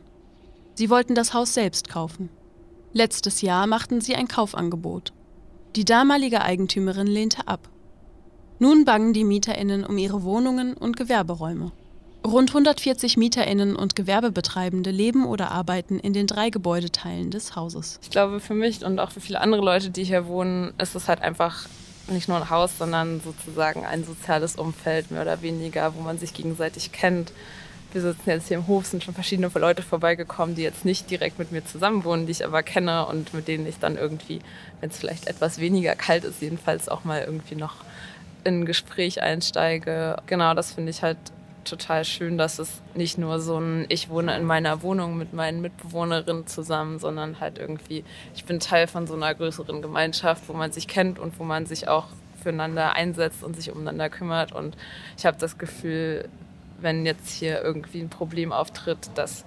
Sie 0.75 0.88
wollten 0.88 1.16
das 1.16 1.35
Haus 1.35 1.54
selbst 1.54 1.88
kaufen. 1.88 2.28
Letztes 2.92 3.42
Jahr 3.42 3.66
machten 3.66 4.00
sie 4.00 4.14
ein 4.14 4.28
Kaufangebot. 4.28 5.12
Die 5.77 5.85
damalige 5.85 6.43
Eigentümerin 6.43 7.07
lehnte 7.07 7.47
ab. 7.47 7.69
Nun 8.59 8.85
bangen 8.85 9.13
die 9.13 9.25
Mieterinnen 9.25 9.85
um 9.85 9.99
ihre 9.99 10.23
Wohnungen 10.23 10.75
und 10.75 10.97
Gewerberäume. 10.97 11.73
Rund 12.27 12.51
140 12.51 13.17
Mieterinnen 13.17 13.77
und 13.77 13.95
Gewerbebetreibende 13.95 14.91
leben 14.91 15.25
oder 15.25 15.51
arbeiten 15.53 16.01
in 16.01 16.13
den 16.13 16.27
drei 16.27 16.51
Gebäudeteilen 16.51 17.31
des 17.31 17.55
Hauses. 17.55 18.01
Ich 18.03 18.11
glaube, 18.11 18.41
für 18.41 18.55
mich 18.55 18.85
und 18.85 18.99
auch 18.99 19.13
für 19.13 19.21
viele 19.21 19.41
andere 19.41 19.63
Leute, 19.63 19.91
die 19.91 20.05
hier 20.05 20.27
wohnen, 20.27 20.73
ist 20.79 20.97
es 20.97 21.07
halt 21.07 21.23
einfach 21.23 21.67
nicht 22.09 22.29
nur 22.29 22.39
ein 22.39 22.51
Haus, 22.51 22.77
sondern 22.79 23.21
sozusagen 23.21 23.85
ein 23.85 24.05
soziales 24.05 24.57
Umfeld, 24.57 25.11
mehr 25.11 25.23
oder 25.23 25.43
weniger, 25.43 25.95
wo 25.95 26.01
man 26.01 26.19
sich 26.19 26.35
gegenseitig 26.35 26.93
kennt, 26.93 27.33
wir 27.92 28.02
sitzen 28.02 28.30
jetzt 28.30 28.49
hier 28.49 28.59
im 28.59 28.66
Hof, 28.66 28.87
sind 28.87 29.02
schon 29.02 29.14
verschiedene 29.14 29.50
Leute 29.54 29.83
vorbeigekommen, 29.83 30.54
die 30.54 30.62
jetzt 30.62 30.85
nicht 30.85 31.11
direkt 31.11 31.38
mit 31.38 31.52
mir 31.52 31.64
zusammen 31.64 32.04
wohnen, 32.04 32.26
die 32.26 32.33
ich 32.33 32.45
aber 32.45 32.62
kenne 32.62 33.07
und 33.07 33.33
mit 33.33 33.49
denen 33.49 33.66
ich 33.66 33.78
dann 33.78 33.97
irgendwie, 33.97 34.40
wenn 34.80 34.90
es 34.90 34.99
vielleicht 34.99 35.26
etwas 35.26 35.59
weniger 35.59 35.95
kalt 35.95 36.25
ist, 36.25 36.42
jedenfalls 36.42 36.88
auch 36.88 37.04
mal 37.04 37.23
irgendwie 37.23 37.54
noch 37.54 37.76
in 38.45 38.61
ein 38.61 38.66
Gespräch 38.66 39.23
einsteige. 39.23 40.16
Genau, 40.26 40.54
das 40.54 40.73
finde 40.73 40.90
ich 40.90 41.02
halt 41.02 41.18
total 41.64 42.04
schön, 42.04 42.38
dass 42.38 42.59
es 42.59 42.80
nicht 42.95 43.18
nur 43.18 43.40
so 43.40 43.59
ein, 43.59 43.87
ich 43.88 44.09
wohne 44.09 44.37
in 44.37 44.45
meiner 44.45 44.83
Wohnung 44.83 45.18
mit 45.18 45.33
meinen 45.33 45.61
Mitbewohnerinnen 45.61 46.47
zusammen, 46.47 46.99
sondern 46.99 47.40
halt 47.40 47.59
irgendwie, 47.59 48.04
ich 48.35 48.45
bin 48.45 48.61
Teil 48.61 48.87
von 48.87 49.07
so 49.07 49.14
einer 49.14 49.35
größeren 49.35 49.83
Gemeinschaft, 49.83 50.45
wo 50.49 50.52
man 50.52 50.73
sich 50.73 50.88
kennt 50.88 51.18
und 51.18 51.38
wo 51.38 51.45
man 51.45 51.66
sich 51.66 51.88
auch 51.88 52.07
füreinander 52.42 52.95
einsetzt 52.95 53.42
und 53.42 53.57
sich 53.57 53.71
umeinander 53.71 54.09
kümmert. 54.09 54.52
Und 54.52 54.76
ich 55.16 55.26
habe 55.26 55.37
das 55.38 55.59
Gefühl, 55.59 56.28
wenn 56.80 57.06
jetzt 57.06 57.30
hier 57.30 57.62
irgendwie 57.62 58.00
ein 58.00 58.11
Problem 58.11 58.52
auftritt, 58.52 59.11
dass 59.14 59.44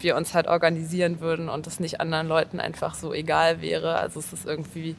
wir 0.00 0.16
uns 0.16 0.34
halt 0.34 0.46
organisieren 0.46 1.20
würden 1.20 1.48
und 1.48 1.66
es 1.66 1.80
nicht 1.80 2.00
anderen 2.00 2.28
Leuten 2.28 2.60
einfach 2.60 2.94
so 2.94 3.12
egal 3.12 3.60
wäre. 3.60 3.96
Also 3.96 4.20
es 4.20 4.32
ist 4.32 4.46
irgendwie 4.46 4.96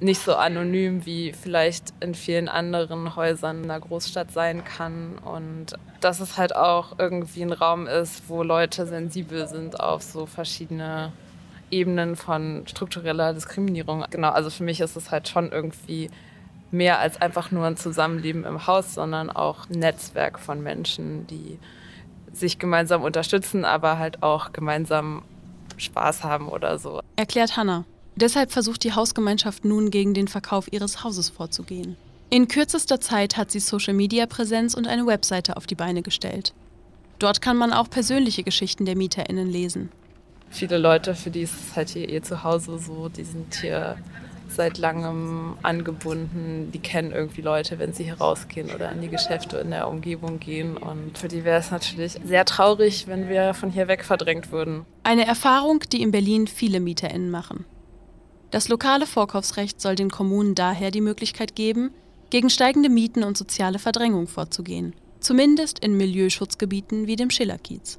nicht 0.00 0.22
so 0.22 0.34
anonym, 0.34 1.04
wie 1.04 1.32
vielleicht 1.32 1.92
in 2.00 2.14
vielen 2.14 2.48
anderen 2.48 3.16
Häusern 3.16 3.64
in 3.64 3.70
einer 3.70 3.80
Großstadt 3.80 4.32
sein 4.32 4.64
kann. 4.64 5.18
Und 5.18 5.74
dass 6.00 6.20
es 6.20 6.38
halt 6.38 6.56
auch 6.56 6.98
irgendwie 6.98 7.42
ein 7.42 7.52
Raum 7.52 7.86
ist, 7.86 8.28
wo 8.28 8.42
Leute 8.42 8.86
sensibel 8.86 9.46
sind 9.46 9.78
auf 9.78 10.02
so 10.02 10.26
verschiedene 10.26 11.12
Ebenen 11.70 12.16
von 12.16 12.62
struktureller 12.66 13.32
Diskriminierung. 13.34 14.04
Genau, 14.10 14.30
also 14.30 14.50
für 14.50 14.64
mich 14.64 14.80
ist 14.80 14.96
es 14.96 15.10
halt 15.10 15.28
schon 15.28 15.52
irgendwie 15.52 16.10
mehr 16.70 16.98
als 16.98 17.20
einfach 17.20 17.50
nur 17.50 17.66
ein 17.66 17.76
Zusammenleben 17.76 18.44
im 18.44 18.66
Haus, 18.66 18.94
sondern 18.94 19.30
auch 19.30 19.68
ein 19.68 19.78
Netzwerk 19.78 20.38
von 20.38 20.62
Menschen, 20.62 21.26
die 21.26 21.58
sich 22.32 22.58
gemeinsam 22.58 23.02
unterstützen, 23.02 23.64
aber 23.64 23.98
halt 23.98 24.22
auch 24.22 24.52
gemeinsam 24.52 25.22
Spaß 25.76 26.22
haben 26.24 26.48
oder 26.48 26.78
so. 26.78 27.00
Erklärt 27.16 27.56
Hannah. 27.56 27.84
Deshalb 28.16 28.52
versucht 28.52 28.84
die 28.84 28.92
Hausgemeinschaft 28.92 29.64
nun 29.64 29.90
gegen 29.90 30.14
den 30.14 30.28
Verkauf 30.28 30.72
ihres 30.72 31.02
Hauses 31.02 31.30
vorzugehen. 31.30 31.96
In 32.28 32.46
kürzester 32.46 33.00
Zeit 33.00 33.36
hat 33.36 33.50
sie 33.50 33.60
Social-Media-Präsenz 33.60 34.74
und 34.74 34.86
eine 34.86 35.06
Webseite 35.06 35.56
auf 35.56 35.66
die 35.66 35.74
Beine 35.74 36.02
gestellt. 36.02 36.54
Dort 37.18 37.42
kann 37.42 37.56
man 37.56 37.72
auch 37.72 37.90
persönliche 37.90 38.44
Geschichten 38.44 38.84
der 38.84 38.96
MieterInnen 38.96 39.48
lesen. 39.48 39.90
Viele 40.48 40.78
Leute, 40.78 41.14
für 41.14 41.30
die 41.30 41.42
ist 41.42 41.54
es 41.54 41.76
halt 41.76 41.90
hier 41.90 42.08
ihr 42.08 42.22
Zuhause 42.22 42.78
so, 42.78 43.08
die 43.08 43.24
sind 43.24 43.54
hier 43.54 43.96
seit 44.50 44.78
langem 44.78 45.56
angebunden. 45.62 46.70
Die 46.72 46.78
kennen 46.78 47.12
irgendwie 47.12 47.42
Leute, 47.42 47.78
wenn 47.78 47.92
sie 47.92 48.04
hier 48.04 48.18
rausgehen 48.18 48.70
oder 48.74 48.90
in 48.92 49.00
die 49.00 49.08
Geschäfte 49.08 49.58
in 49.58 49.70
der 49.70 49.88
Umgebung 49.88 50.40
gehen. 50.40 50.76
Und 50.76 51.18
für 51.18 51.28
die 51.28 51.44
wäre 51.44 51.60
es 51.60 51.70
natürlich 51.70 52.18
sehr 52.24 52.44
traurig, 52.44 53.06
wenn 53.06 53.28
wir 53.28 53.54
von 53.54 53.70
hier 53.70 53.88
weg 53.88 54.04
verdrängt 54.04 54.52
würden. 54.52 54.84
Eine 55.02 55.26
Erfahrung, 55.26 55.80
die 55.92 56.02
in 56.02 56.10
Berlin 56.10 56.46
viele 56.46 56.80
MieterInnen 56.80 57.30
machen. 57.30 57.64
Das 58.50 58.68
lokale 58.68 59.06
Vorkaufsrecht 59.06 59.80
soll 59.80 59.94
den 59.94 60.10
Kommunen 60.10 60.54
daher 60.54 60.90
die 60.90 61.00
Möglichkeit 61.00 61.54
geben, 61.54 61.92
gegen 62.30 62.50
steigende 62.50 62.88
Mieten 62.88 63.22
und 63.24 63.36
soziale 63.36 63.78
Verdrängung 63.78 64.26
vorzugehen. 64.26 64.94
Zumindest 65.20 65.78
in 65.78 65.96
Milieuschutzgebieten 65.96 67.06
wie 67.06 67.16
dem 67.16 67.30
Schillerkiez. 67.30 67.98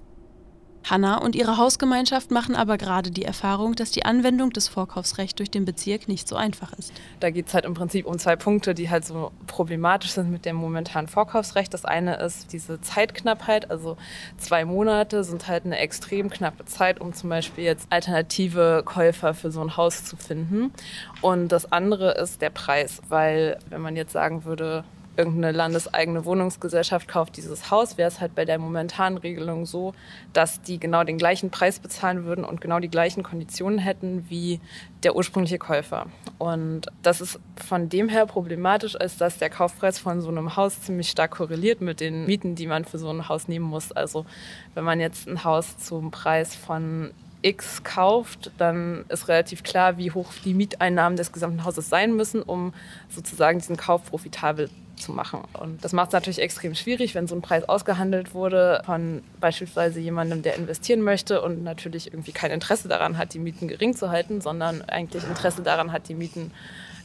Hanna 0.84 1.18
und 1.18 1.36
ihre 1.36 1.58
Hausgemeinschaft 1.58 2.32
machen 2.32 2.56
aber 2.56 2.78
gerade 2.78 3.12
die 3.12 3.24
Erfahrung, 3.24 3.76
dass 3.76 3.92
die 3.92 4.06
Anwendung 4.06 4.52
des 4.52 4.68
Vorkaufsrechts 4.68 5.36
durch 5.36 5.52
den 5.52 5.66
Bezirk 5.66 6.08
nicht 6.08 6.28
so 6.28 6.36
einfach 6.36 6.74
ist. 6.74 6.92
Da 7.20 7.30
geht 7.30 7.48
es 7.48 7.54
halt 7.54 7.66
im 7.66 7.74
Prinzip 7.74 8.06
um 8.06 8.18
zwei 8.18 8.36
Punkte, 8.36 8.74
die 8.74 8.90
halt 8.90 9.06
so 9.06 9.32
problematisch 9.48 10.12
sind 10.12 10.32
mit 10.32 10.46
dem 10.46 10.56
momentanen 10.56 11.08
Vorkaufsrecht. 11.08 11.74
Das 11.74 11.86
eine 11.86 12.16
ist 12.16 12.52
diese 12.52 12.82
Zeitknappheit, 12.82 13.70
also 13.70 13.98
zwei 14.38 14.66
Monate 14.66 15.24
sind 15.24 15.48
halt 15.48 15.66
eine 15.66 15.78
extrem 15.78 16.30
knappe 16.30 16.66
Zeit, 16.66 17.00
um 17.00 17.14
zum 17.14 17.30
Beispiel 17.30 17.64
jetzt 17.64 17.88
alternative 17.92 18.82
Käufer 18.86 19.34
für 19.34 19.52
so 19.52 19.62
ein 19.62 19.78
Haus 19.78 20.04
zu 20.04 20.18
finden. 20.18 20.74
Und 21.22 21.50
das 21.50 21.72
andere 21.72 22.12
ist 22.12 22.42
der 22.42 22.50
Preis, 22.50 23.02
weil 23.08 23.60
wenn 23.70 23.82
man 23.82 23.96
jetzt 23.96 24.14
sagen 24.14 24.46
würde, 24.46 24.84
irgendeine 25.22 25.56
landeseigene 25.56 26.25
Wohnungsgesellschaft 26.25 27.08
kauft 27.08 27.38
dieses 27.38 27.70
Haus, 27.70 27.98
wäre 27.98 28.08
es 28.08 28.20
halt 28.20 28.34
bei 28.34 28.44
der 28.44 28.58
momentanen 28.58 29.20
Regelung 29.20 29.68
so, 29.68 29.94
dass 30.34 30.62
die 30.63 30.80
genau 30.80 31.04
den 31.04 31.20
gleichen 31.20 31.51
Preis 31.51 31.80
bezahlen 31.80 32.25
würden 32.25 32.44
und 32.44 32.60
genau 32.60 32.80
die 32.80 32.90
gleichen 32.90 33.22
Konditionen 33.22 33.78
hätten 33.78 34.25
wie 34.30 34.60
der 35.04 35.16
ursprüngliche 35.16 35.60
Käufer. 35.60 36.08
Und 36.40 36.88
das 37.04 37.22
ist 37.22 37.40
von 37.56 37.88
dem 37.90 38.10
her 38.10 38.25
problematisch, 38.25 39.00
als 39.00 39.18
dass 39.18 39.38
der 39.38 39.51
Kaufpreis 39.51 40.00
von 40.00 40.22
so 40.22 40.30
einem 40.30 40.56
Haus 40.56 40.82
ziemlich 40.82 41.10
stark 41.10 41.32
korreliert 41.32 41.82
mit 41.82 42.00
den 42.00 42.25
Mieten, 42.25 42.56
die 42.56 42.66
man 42.66 42.84
für 42.84 42.98
so 42.98 43.10
ein 43.10 43.30
Haus 43.30 43.48
nehmen 43.48 43.66
muss. 43.66 43.92
Also 43.92 44.25
wenn 44.74 44.84
man 44.84 45.00
jetzt 45.00 45.28
ein 45.28 45.44
Haus 45.44 45.78
zum 45.78 46.10
Preis 46.10 46.56
von 46.56 47.12
X 47.42 47.84
kauft, 47.84 48.52
dann 48.58 49.06
ist 49.10 49.28
relativ 49.28 49.64
klar, 49.64 49.98
wie 49.98 50.12
hoch 50.12 50.32
die 50.46 50.54
Mieteinnahmen 50.54 51.18
des 51.18 51.32
gesamten 51.32 51.64
Hauses 51.64 51.90
sein 51.90 52.16
müssen, 52.16 52.42
um 52.42 52.74
sozusagen 53.10 53.60
diesen 53.60 53.78
Kauf 53.78 54.06
profitabel 54.06 54.70
zu 54.96 55.12
machen. 55.12 55.42
Und 55.54 55.84
das 55.84 55.94
macht 55.94 56.10
es 56.10 56.14
natürlich 56.14 56.40
extrem 56.40 56.76
schwierig, 56.76 57.16
wenn 57.16 57.28
so 57.28 57.36
ein 57.36 57.42
Preis 57.42 57.68
ausgehandelt 57.68 58.34
wurde 58.34 58.82
von 58.86 59.24
beispielsweise 59.40 60.00
jemandem, 60.00 60.44
der 60.44 60.56
investieren 60.56 61.02
möchte 61.02 61.42
und 61.42 61.64
natürlich 61.64 62.14
irgendwie 62.14 62.32
kein 62.32 62.52
Interesse 62.52 62.88
daran 62.88 63.18
hat, 63.18 63.34
die 63.34 63.40
Mieten 63.40 63.68
gering 63.68 63.96
zu 63.96 64.12
halten, 64.12 64.42
sondern 64.42 64.84
eigentlich 64.84 65.24
Interesse 65.24 65.64
daran 65.64 65.92
hat, 65.92 66.08
die 66.08 66.16
Mieten 66.16 66.52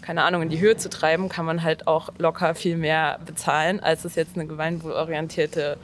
keine 0.02 0.22
Ahnung, 0.22 0.42
in 0.42 0.50
die 0.50 0.60
Höhe 0.60 0.76
zu 0.76 0.88
treiben, 0.88 1.28
kann 1.28 1.44
man 1.44 1.64
halt 1.64 1.88
auch 1.88 2.10
locker 2.18 2.54
viel 2.54 2.76
mehr 2.76 3.18
bezahlen, 3.26 3.80
als 3.80 4.04
es 4.04 4.14
jetzt 4.14 4.36
eine 4.36 4.46
gemeinwohlorientierte 4.46 5.78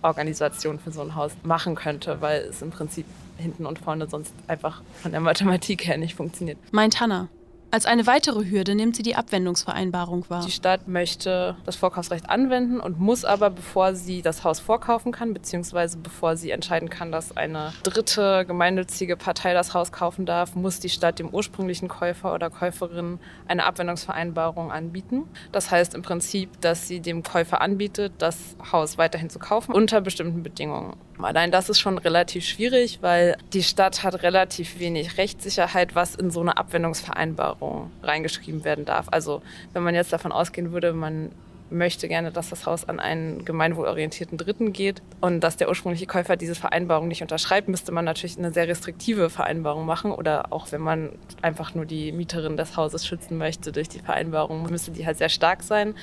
Organisation 0.00 0.78
für 0.78 0.92
so 0.92 1.00
ein 1.00 1.16
Haus 1.16 1.32
machen 1.42 1.74
könnte, 1.74 2.20
weil 2.20 2.42
es 2.42 2.62
im 2.62 2.70
Prinzip 2.70 3.04
hinten 3.36 3.66
und 3.66 3.78
vorne 3.78 4.08
sonst 4.08 4.34
einfach 4.46 4.82
von 5.02 5.12
der 5.12 5.20
Mathematik 5.20 5.86
her 5.86 5.96
nicht 5.96 6.14
funktioniert. 6.14 6.58
Meint 6.72 7.00
Hannah. 7.00 7.28
Als 7.74 7.86
eine 7.86 8.06
weitere 8.06 8.48
Hürde 8.48 8.76
nimmt 8.76 8.94
sie 8.94 9.02
die 9.02 9.16
Abwendungsvereinbarung 9.16 10.30
wahr. 10.30 10.44
Die 10.46 10.52
Stadt 10.52 10.86
möchte 10.86 11.56
das 11.66 11.74
Vorkaufsrecht 11.74 12.30
anwenden 12.30 12.78
und 12.78 13.00
muss 13.00 13.24
aber, 13.24 13.50
bevor 13.50 13.96
sie 13.96 14.22
das 14.22 14.44
Haus 14.44 14.60
vorkaufen 14.60 15.10
kann, 15.10 15.34
beziehungsweise 15.34 15.98
bevor 15.98 16.36
sie 16.36 16.52
entscheiden 16.52 16.88
kann, 16.88 17.10
dass 17.10 17.36
eine 17.36 17.72
dritte 17.82 18.44
gemeinnützige 18.46 19.16
Partei 19.16 19.54
das 19.54 19.74
Haus 19.74 19.90
kaufen 19.90 20.24
darf, 20.24 20.54
muss 20.54 20.78
die 20.78 20.88
Stadt 20.88 21.18
dem 21.18 21.30
ursprünglichen 21.30 21.88
Käufer 21.88 22.32
oder 22.32 22.48
Käuferin 22.48 23.18
eine 23.48 23.64
Abwendungsvereinbarung 23.64 24.70
anbieten. 24.70 25.24
Das 25.50 25.72
heißt 25.72 25.96
im 25.96 26.02
Prinzip, 26.02 26.60
dass 26.60 26.86
sie 26.86 27.00
dem 27.00 27.24
Käufer 27.24 27.60
anbietet, 27.60 28.12
das 28.18 28.54
Haus 28.70 28.98
weiterhin 28.98 29.30
zu 29.30 29.40
kaufen 29.40 29.74
unter 29.74 30.00
bestimmten 30.00 30.44
Bedingungen. 30.44 30.94
Allein 31.18 31.50
das 31.50 31.68
ist 31.68 31.80
schon 31.80 31.98
relativ 31.98 32.44
schwierig, 32.44 32.98
weil 33.00 33.36
die 33.52 33.62
Stadt 33.62 34.02
hat 34.02 34.22
relativ 34.22 34.78
wenig 34.78 35.16
Rechtssicherheit, 35.16 35.94
was 35.94 36.14
in 36.14 36.30
so 36.30 36.40
eine 36.40 36.56
Abwendungsvereinbarung 36.56 37.90
reingeschrieben 38.02 38.64
werden 38.64 38.84
darf. 38.84 39.06
Also 39.10 39.42
wenn 39.72 39.82
man 39.82 39.94
jetzt 39.94 40.12
davon 40.12 40.32
ausgehen 40.32 40.72
würde, 40.72 40.92
man 40.92 41.30
möchte 41.70 42.08
gerne, 42.08 42.30
dass 42.30 42.50
das 42.50 42.66
Haus 42.66 42.88
an 42.88 43.00
einen 43.00 43.44
gemeinwohlorientierten 43.44 44.38
Dritten 44.38 44.72
geht 44.72 45.02
und 45.20 45.40
dass 45.40 45.56
der 45.56 45.68
ursprüngliche 45.68 46.06
Käufer 46.06 46.36
diese 46.36 46.54
Vereinbarung 46.54 47.08
nicht 47.08 47.22
unterschreibt, 47.22 47.68
müsste 47.68 47.92
man 47.92 48.04
natürlich 48.04 48.38
eine 48.38 48.52
sehr 48.52 48.68
restriktive 48.68 49.30
Vereinbarung 49.30 49.86
machen 49.86 50.12
oder 50.12 50.52
auch 50.52 50.72
wenn 50.72 50.80
man 50.80 51.10
einfach 51.42 51.74
nur 51.74 51.86
die 51.86 52.12
Mieterin 52.12 52.56
des 52.56 52.76
Hauses 52.76 53.06
schützen 53.06 53.38
möchte 53.38 53.72
durch 53.72 53.88
die 53.88 54.00
Vereinbarung, 54.00 54.70
müsste 54.70 54.90
die 54.90 55.06
halt 55.06 55.18
sehr 55.18 55.28
stark 55.28 55.62
sein. 55.62 55.94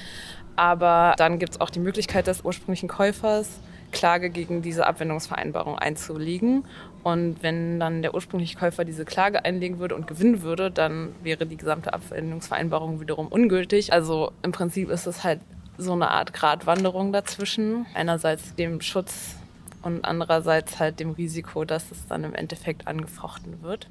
Aber 0.56 1.14
dann 1.18 1.40
gibt 1.40 1.54
es 1.54 1.62
auch 1.62 1.70
die 1.70 1.80
Möglichkeit 1.80 2.28
des 2.28 2.44
ursprünglichen 2.44 2.90
Käufers, 2.90 3.60
Klage 3.92 4.30
gegen 4.30 4.62
diese 4.62 4.88
Abwendungsvereinbarung 4.88 5.78
einzulegen. 5.78 6.66
Und 7.04 7.42
wenn 7.42 7.80
dann 7.80 8.02
der 8.02 8.14
ursprüngliche 8.14 8.58
Käufer 8.58 8.86
diese 8.86 9.06
Klage 9.06 9.44
einlegen 9.46 9.80
würde 9.80 9.96
und 9.96 10.08
gewinnen 10.08 10.42
würde, 10.42 10.72
dann 10.72 11.10
wäre 11.24 11.46
die 11.46 11.58
gesamte 11.58 11.94
Abwendungsvereinbarung 11.94 13.00
wiederum 13.00 13.28
ungültig. 13.28 13.94
Also 13.94 14.32
im 14.44 14.52
Prinzip 14.52 14.90
ist 14.90 15.08
es 15.08 15.24
halt 15.24 15.40
so 15.78 15.94
eine 15.94 16.10
Art 16.10 16.34
Gratwanderung 16.34 17.12
dazwischen. 17.12 17.86
Einerseits 17.94 18.56
dem 18.56 18.82
Schutz 18.82 19.36
und 19.82 20.06
andererseits 20.06 20.80
halt 20.80 21.00
dem 21.00 21.12
Risiko, 21.12 21.66
dass 21.66 21.92
es 21.92 22.08
dann 22.08 22.24
im 22.24 22.36
Endeffekt 22.36 22.88
angefochten 22.88 23.62
wird. 23.62 23.88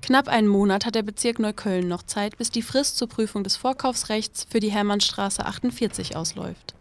Knapp 0.00 0.28
einen 0.28 0.48
Monat 0.48 0.86
hat 0.86 0.94
der 0.94 1.02
Bezirk 1.02 1.38
Neukölln 1.38 1.88
noch 1.88 2.02
Zeit, 2.02 2.38
bis 2.38 2.50
die 2.50 2.62
Frist 2.62 2.96
zur 2.96 3.08
Prüfung 3.08 3.42
des 3.42 3.56
Vorkaufsrechts 3.56 4.46
für 4.48 4.60
die 4.60 4.70
Hermannstraße 4.70 5.44
48 5.44 6.16
ausläuft. 6.16 6.74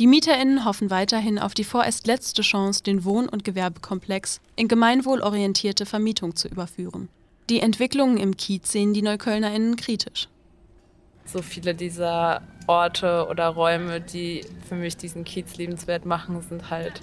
Die 0.00 0.06
MieterInnen 0.06 0.64
hoffen 0.64 0.88
weiterhin 0.88 1.38
auf 1.38 1.52
die 1.52 1.62
vorerst 1.62 2.06
letzte 2.06 2.40
Chance, 2.40 2.82
den 2.82 3.04
Wohn- 3.04 3.28
und 3.28 3.44
Gewerbekomplex 3.44 4.40
in 4.56 4.66
gemeinwohlorientierte 4.66 5.84
Vermietung 5.84 6.34
zu 6.36 6.48
überführen. 6.48 7.10
Die 7.50 7.60
Entwicklungen 7.60 8.16
im 8.16 8.34
Kiez 8.34 8.72
sehen 8.72 8.94
die 8.94 9.02
NeuköllnerInnen 9.02 9.76
kritisch. 9.76 10.30
So 11.26 11.42
viele 11.42 11.74
dieser 11.74 12.40
Orte 12.66 13.26
oder 13.28 13.48
Räume, 13.48 14.00
die 14.00 14.40
für 14.66 14.74
mich 14.74 14.96
diesen 14.96 15.24
Kiez 15.24 15.58
lebenswert 15.58 16.06
machen, 16.06 16.40
sind 16.48 16.70
halt 16.70 17.02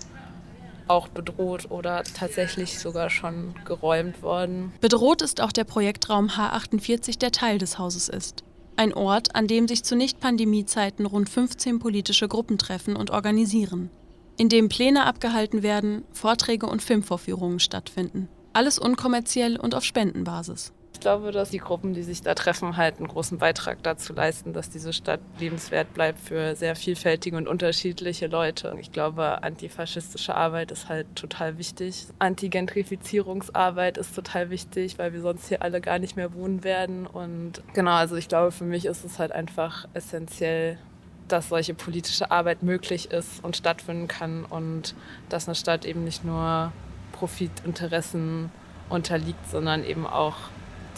auch 0.88 1.08
bedroht 1.08 1.70
oder 1.70 2.02
tatsächlich 2.02 2.80
sogar 2.80 3.12
schon 3.12 3.54
geräumt 3.64 4.24
worden. 4.24 4.74
Bedroht 4.82 5.22
ist 5.22 5.40
auch 5.40 5.52
der 5.52 5.66
Projektraum 5.66 6.30
H48, 6.30 7.20
der 7.20 7.32
Teil 7.32 7.60
des 7.60 7.78
Hauses 7.78 8.10
ist. 8.10 8.44
Ein 8.80 8.94
Ort, 8.94 9.36
an 9.36 9.48
dem 9.48 9.68
sich 9.68 9.84
zu 9.84 9.96
Nicht-Pandemie-Zeiten 9.96 11.08
rund 11.08 11.30
15 11.30 11.80
politische 11.80 12.28
Gruppen 12.28 12.60
treffen 12.60 12.96
und 12.96 13.10
organisieren. 13.10 13.90
In 14.38 14.50
dem 14.50 14.70
Pläne 14.70 15.06
abgehalten 15.06 15.64
werden, 15.64 16.04
Vorträge 16.12 16.68
und 16.68 16.84
Filmvorführungen 16.84 17.60
stattfinden. 17.60 18.30
Alles 18.54 18.78
unkommerziell 18.78 19.58
und 19.58 19.74
auf 19.74 19.84
Spendenbasis. 19.84 20.74
Ich 20.98 21.02
glaube, 21.02 21.32
dass 21.32 21.52
die 21.52 21.60
Gruppen, 21.60 21.94
die 21.94 22.02
sich 22.02 22.24
da 22.24 22.34
treffen, 22.34 22.76
halt 22.76 22.98
einen 22.98 23.08
großen 23.08 23.38
Beitrag 23.38 23.84
dazu 23.84 24.14
leisten, 24.14 24.52
dass 24.52 24.72
diese 24.72 24.94
Stadt 24.94 25.20
lebenswert 25.38 25.94
bleibt 25.94 26.20
für 26.20 26.56
sehr 26.56 26.76
vielfältige 26.76 27.38
und 27.38 27.48
unterschiedliche 27.48 28.26
Leute. 28.26 28.76
Ich 28.80 28.92
glaube, 28.92 29.44
antifaschistische 29.44 30.34
Arbeit 30.34 30.72
ist 30.72 30.90
halt 30.90 31.06
total 31.16 31.60
wichtig. 31.60 32.08
Antigentrifizierungsarbeit 32.18 34.00
ist 34.00 34.16
total 34.16 34.50
wichtig, 34.50 34.98
weil 34.98 35.14
wir 35.14 35.22
sonst 35.22 35.50
hier 35.50 35.62
alle 35.62 35.82
gar 35.82 36.00
nicht 36.00 36.16
mehr 36.16 36.34
wohnen 36.34 36.64
werden. 36.64 37.06
Und 37.06 37.62
genau, 37.76 37.94
also 37.94 38.16
ich 38.16 38.28
glaube, 38.28 38.52
für 38.52 38.66
mich 38.66 38.86
ist 38.86 39.06
es 39.06 39.20
halt 39.20 39.32
einfach 39.32 39.88
essentiell, 39.94 40.80
dass 41.28 41.50
solche 41.50 41.76
politische 41.76 42.32
Arbeit 42.32 42.64
möglich 42.64 43.12
ist 43.12 43.44
und 43.44 43.56
stattfinden 43.56 44.08
kann 44.08 44.46
und 44.46 44.96
dass 45.30 45.48
eine 45.48 45.54
Stadt 45.54 45.86
eben 45.86 46.04
nicht 46.04 46.26
nur 46.26 46.72
Profitinteressen 47.12 48.50
unterliegt, 48.90 49.48
sondern 49.52 49.84
eben 49.84 50.08
auch 50.08 50.38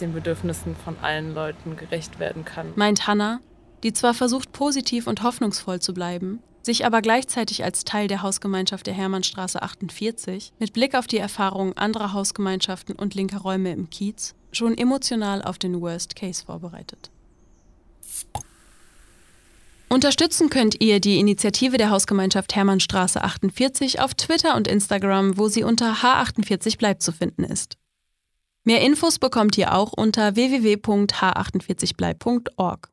den 0.00 0.12
Bedürfnissen 0.12 0.76
von 0.76 0.96
allen 1.00 1.34
Leuten 1.34 1.76
gerecht 1.76 2.18
werden 2.18 2.44
kann. 2.44 2.72
Meint 2.76 3.06
Hannah, 3.06 3.40
die 3.82 3.92
zwar 3.92 4.14
versucht, 4.14 4.52
positiv 4.52 5.06
und 5.06 5.22
hoffnungsvoll 5.22 5.80
zu 5.80 5.94
bleiben, 5.94 6.40
sich 6.62 6.84
aber 6.84 7.00
gleichzeitig 7.02 7.64
als 7.64 7.84
Teil 7.84 8.08
der 8.08 8.22
Hausgemeinschaft 8.22 8.86
der 8.86 8.94
Hermannstraße 8.94 9.62
48 9.62 10.52
mit 10.58 10.72
Blick 10.72 10.94
auf 10.94 11.06
die 11.06 11.18
Erfahrungen 11.18 11.76
anderer 11.76 12.12
Hausgemeinschaften 12.12 12.94
und 12.94 13.14
linker 13.14 13.38
Räume 13.38 13.72
im 13.72 13.88
Kiez 13.90 14.34
schon 14.52 14.76
emotional 14.76 15.42
auf 15.42 15.58
den 15.58 15.80
Worst 15.80 16.16
Case 16.16 16.44
vorbereitet. 16.44 17.10
Unterstützen 19.88 20.50
könnt 20.50 20.80
ihr 20.80 21.00
die 21.00 21.18
Initiative 21.18 21.76
der 21.76 21.90
Hausgemeinschaft 21.90 22.54
Hermannstraße 22.54 23.24
48 23.24 24.00
auf 24.00 24.14
Twitter 24.14 24.54
und 24.54 24.68
Instagram, 24.68 25.36
wo 25.36 25.48
sie 25.48 25.64
unter 25.64 25.94
H48 25.94 26.78
bleibt 26.78 27.02
zu 27.02 27.10
finden 27.10 27.42
ist. 27.42 27.76
Mehr 28.64 28.82
Infos 28.82 29.18
bekommt 29.18 29.56
ihr 29.58 29.74
auch 29.74 29.92
unter 29.92 30.36
www.h48bleib.org. 30.36 32.90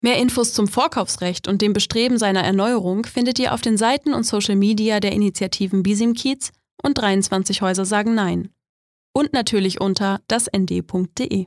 Mehr 0.00 0.16
Infos 0.18 0.52
zum 0.52 0.68
Vorkaufsrecht 0.68 1.48
und 1.48 1.62
dem 1.62 1.72
Bestreben 1.72 2.18
seiner 2.18 2.42
Erneuerung 2.42 3.04
findet 3.04 3.38
ihr 3.38 3.54
auf 3.54 3.60
den 3.60 3.76
Seiten 3.76 4.14
und 4.14 4.24
Social 4.24 4.56
Media 4.56 4.98
der 5.00 5.12
Initiativen 5.12 5.82
Bisim 5.82 6.14
Kiez 6.14 6.52
und 6.82 6.98
23 6.98 7.62
Häuser 7.62 7.84
sagen 7.84 8.14
Nein. 8.14 8.48
Und 9.14 9.32
natürlich 9.32 9.80
unter 9.80 10.20
dasnd.de. 10.26 11.46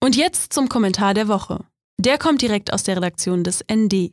Und 0.00 0.16
jetzt 0.16 0.52
zum 0.52 0.68
Kommentar 0.68 1.14
der 1.14 1.28
Woche. 1.28 1.64
Der 1.98 2.18
kommt 2.18 2.42
direkt 2.42 2.72
aus 2.72 2.82
der 2.82 2.96
Redaktion 2.96 3.42
des 3.42 3.64
ND. 3.72 4.12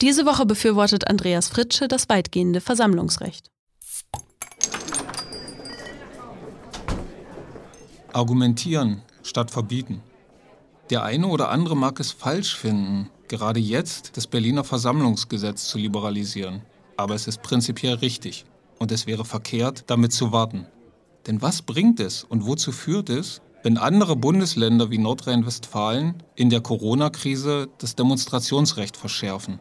Diese 0.00 0.24
Woche 0.24 0.46
befürwortet 0.46 1.08
Andreas 1.08 1.48
Fritsche 1.48 1.88
das 1.88 2.08
weitgehende 2.08 2.60
Versammlungsrecht. 2.60 3.50
Argumentieren 8.16 9.02
statt 9.22 9.50
verbieten. 9.50 10.00
Der 10.88 11.02
eine 11.02 11.26
oder 11.26 11.50
andere 11.50 11.76
mag 11.76 12.00
es 12.00 12.12
falsch 12.12 12.56
finden, 12.56 13.10
gerade 13.28 13.60
jetzt 13.60 14.16
das 14.16 14.26
Berliner 14.26 14.64
Versammlungsgesetz 14.64 15.68
zu 15.68 15.76
liberalisieren. 15.76 16.62
Aber 16.96 17.14
es 17.14 17.26
ist 17.26 17.42
prinzipiell 17.42 17.96
richtig. 17.96 18.46
Und 18.78 18.90
es 18.90 19.06
wäre 19.06 19.26
verkehrt, 19.26 19.84
damit 19.88 20.14
zu 20.14 20.32
warten. 20.32 20.66
Denn 21.26 21.42
was 21.42 21.60
bringt 21.60 22.00
es 22.00 22.24
und 22.24 22.46
wozu 22.46 22.72
führt 22.72 23.10
es, 23.10 23.42
wenn 23.62 23.76
andere 23.76 24.16
Bundesländer 24.16 24.90
wie 24.90 24.96
Nordrhein-Westfalen 24.96 26.14
in 26.36 26.48
der 26.48 26.62
Corona-Krise 26.62 27.68
das 27.76 27.96
Demonstrationsrecht 27.96 28.96
verschärfen? 28.96 29.58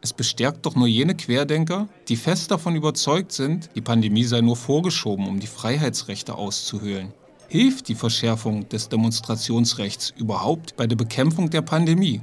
Es 0.00 0.12
bestärkt 0.12 0.64
doch 0.64 0.76
nur 0.76 0.86
jene 0.86 1.16
Querdenker, 1.16 1.88
die 2.06 2.16
fest 2.16 2.52
davon 2.52 2.76
überzeugt 2.76 3.32
sind, 3.32 3.68
die 3.74 3.80
Pandemie 3.80 4.22
sei 4.22 4.42
nur 4.42 4.54
vorgeschoben, 4.54 5.26
um 5.26 5.40
die 5.40 5.48
Freiheitsrechte 5.48 6.36
auszuhöhlen. 6.36 7.12
Hilft 7.48 7.86
die 7.86 7.94
Verschärfung 7.94 8.68
des 8.68 8.88
Demonstrationsrechts 8.88 10.12
überhaupt 10.16 10.76
bei 10.76 10.88
der 10.88 10.96
Bekämpfung 10.96 11.48
der 11.48 11.62
Pandemie? 11.62 12.20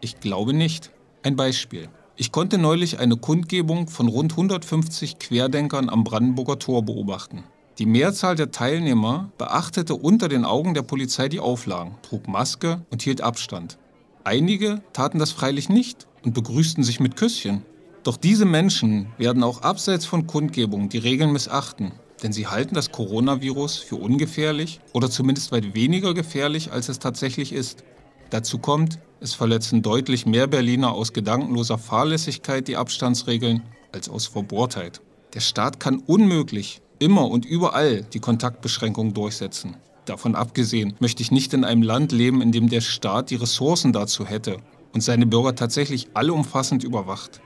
Ich 0.00 0.18
glaube 0.18 0.52
nicht. 0.52 0.90
Ein 1.22 1.36
Beispiel. 1.36 1.88
Ich 2.16 2.32
konnte 2.32 2.58
neulich 2.58 2.98
eine 2.98 3.16
Kundgebung 3.16 3.86
von 3.86 4.08
rund 4.08 4.32
150 4.32 5.20
Querdenkern 5.20 5.88
am 5.88 6.02
Brandenburger 6.02 6.58
Tor 6.58 6.82
beobachten. 6.82 7.44
Die 7.78 7.86
Mehrzahl 7.86 8.34
der 8.34 8.50
Teilnehmer 8.50 9.30
beachtete 9.38 9.94
unter 9.94 10.28
den 10.28 10.44
Augen 10.44 10.74
der 10.74 10.82
Polizei 10.82 11.28
die 11.28 11.38
Auflagen, 11.38 11.94
trug 12.02 12.26
Maske 12.26 12.84
und 12.90 13.02
hielt 13.02 13.20
Abstand. 13.20 13.78
Einige 14.24 14.82
taten 14.92 15.20
das 15.20 15.30
freilich 15.30 15.68
nicht 15.68 16.08
und 16.24 16.34
begrüßten 16.34 16.82
sich 16.82 16.98
mit 16.98 17.14
Küsschen. 17.14 17.62
Doch 18.02 18.16
diese 18.16 18.44
Menschen 18.44 19.06
werden 19.18 19.44
auch 19.44 19.62
abseits 19.62 20.04
von 20.04 20.26
Kundgebungen 20.26 20.88
die 20.88 20.98
Regeln 20.98 21.32
missachten 21.32 21.92
denn 22.22 22.32
sie 22.32 22.46
halten 22.46 22.74
das 22.74 22.90
Coronavirus 22.90 23.78
für 23.78 23.96
ungefährlich 23.96 24.80
oder 24.92 25.10
zumindest 25.10 25.52
weit 25.52 25.74
weniger 25.74 26.14
gefährlich, 26.14 26.72
als 26.72 26.88
es 26.88 26.98
tatsächlich 26.98 27.52
ist. 27.52 27.84
Dazu 28.30 28.58
kommt, 28.58 28.98
es 29.20 29.34
verletzen 29.34 29.82
deutlich 29.82 30.26
mehr 30.26 30.46
Berliner 30.46 30.92
aus 30.92 31.12
gedankenloser 31.12 31.78
Fahrlässigkeit 31.78 32.68
die 32.68 32.76
Abstandsregeln 32.76 33.62
als 33.92 34.08
aus 34.08 34.26
Verbohrtheit. 34.26 35.00
Der 35.34 35.40
Staat 35.40 35.80
kann 35.80 36.02
unmöglich 36.06 36.80
immer 36.98 37.30
und 37.30 37.44
überall 37.44 38.02
die 38.02 38.20
Kontaktbeschränkungen 38.20 39.14
durchsetzen. 39.14 39.76
Davon 40.04 40.34
abgesehen 40.34 40.94
möchte 41.00 41.22
ich 41.22 41.30
nicht 41.30 41.52
in 41.52 41.64
einem 41.64 41.82
Land 41.82 42.12
leben, 42.12 42.40
in 42.40 42.52
dem 42.52 42.68
der 42.68 42.80
Staat 42.80 43.30
die 43.30 43.36
Ressourcen 43.36 43.92
dazu 43.92 44.26
hätte 44.26 44.58
und 44.94 45.02
seine 45.02 45.26
Bürger 45.26 45.54
tatsächlich 45.54 46.08
allumfassend 46.14 46.82
überwacht. 46.82 47.40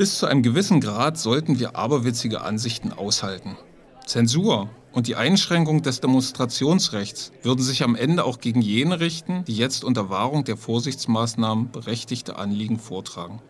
Bis 0.00 0.16
zu 0.16 0.24
einem 0.24 0.42
gewissen 0.42 0.80
Grad 0.80 1.18
sollten 1.18 1.58
wir 1.58 1.76
aberwitzige 1.76 2.40
Ansichten 2.40 2.90
aushalten. 2.90 3.58
Zensur 4.06 4.70
Und 4.92 5.08
die 5.08 5.14
Einschränkung 5.14 5.82
des 5.82 6.00
Demonstrationsrechts 6.00 7.32
würden 7.42 7.60
sich 7.60 7.82
am 7.82 7.94
Ende 7.94 8.24
auch 8.24 8.38
gegen 8.38 8.62
jene 8.62 8.98
richten, 8.98 9.44
die 9.44 9.54
jetzt 9.54 9.84
unter 9.84 10.08
Wahrung 10.08 10.44
der 10.44 10.56
Vorsichtsmaßnahmen 10.56 11.70
berechtigte 11.70 12.36
Anliegen 12.36 12.78
vortragen. 12.78 13.42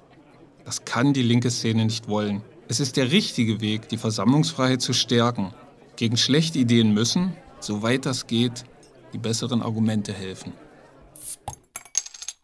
Das 0.64 0.84
kann 0.84 1.12
die 1.12 1.22
linke 1.22 1.52
Szene 1.52 1.84
nicht 1.84 2.08
wollen. 2.08 2.42
Es 2.66 2.80
ist 2.80 2.96
der 2.96 3.12
richtige 3.12 3.60
Weg, 3.60 3.88
die 3.88 3.96
Versammlungsfreiheit 3.96 4.82
zu 4.82 4.92
stärken. 4.92 5.54
Gegen 5.94 6.16
schlechte 6.16 6.58
Ideen 6.58 6.92
müssen, 6.92 7.32
soweit 7.60 8.06
das 8.06 8.26
geht, 8.26 8.64
die 9.12 9.18
besseren 9.18 9.62
Argumente 9.62 10.12
helfen. 10.12 10.52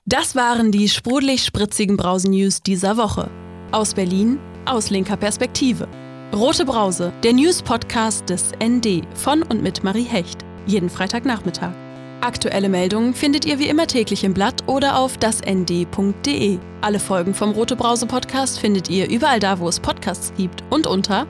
Das 0.05 0.37
waren 0.37 0.71
die 0.71 0.89
sprudelig-spritzigen 0.89 1.97
Brausen-News 1.97 2.63
dieser 2.63 2.97
Woche. 2.97 3.29
Aus 3.73 3.95
Berlin, 3.95 4.39
aus 4.65 4.91
linker 4.91 5.17
Perspektive. 5.17 5.89
Rote 6.33 6.65
Brause, 6.65 7.13
der 7.23 7.33
News-Podcast 7.33 8.29
des 8.29 8.53
ND 8.63 9.03
von 9.15 9.43
und 9.43 9.63
mit 9.63 9.83
Marie 9.85 10.05
Hecht. 10.05 10.45
Jeden 10.67 10.89
Freitagnachmittag. 10.89 11.73
Aktuelle 12.21 12.69
Meldungen 12.69 13.15
findet 13.15 13.45
ihr 13.45 13.59
wie 13.59 13.69
immer 13.69 13.87
täglich 13.87 14.25
im 14.25 14.35
Blatt 14.35 14.67
oder 14.67 14.99
auf 14.99 15.19
dasnd.de. 15.19 16.59
Alle 16.81 16.99
Folgen 16.99 17.35
vom 17.35 17.53
Rote 17.53 17.77
Brause 17.77 18.07
Podcast 18.07 18.59
findet 18.59 18.89
ihr 18.89 19.09
überall 19.09 19.41
da, 19.41 19.59
wo 19.59 19.69
es 19.69 19.79
Podcasts 19.79 20.33
gibt 20.37 20.63
und 20.71 20.87
unter 20.87 21.27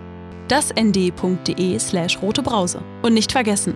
dasnd.de 0.48 1.78
slash 1.78 2.20
rotebrause. 2.22 2.80
Und 3.02 3.14
nicht 3.14 3.32
vergessen, 3.32 3.74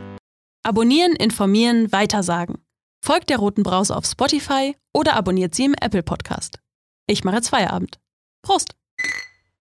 abonnieren, 0.62 1.14
informieren, 1.16 1.90
weitersagen. 1.92 2.58
Folgt 3.04 3.30
der 3.30 3.38
Roten 3.38 3.62
Brause 3.62 3.96
auf 3.96 4.04
Spotify 4.06 4.76
oder 4.94 5.16
abonniert 5.16 5.54
sie 5.54 5.64
im 5.64 5.74
Apple 5.80 6.02
Podcast. 6.02 6.58
Ich 7.06 7.24
mache 7.24 7.36
jetzt 7.36 7.48
Feierabend. 7.48 7.98
Prost! 8.42 8.74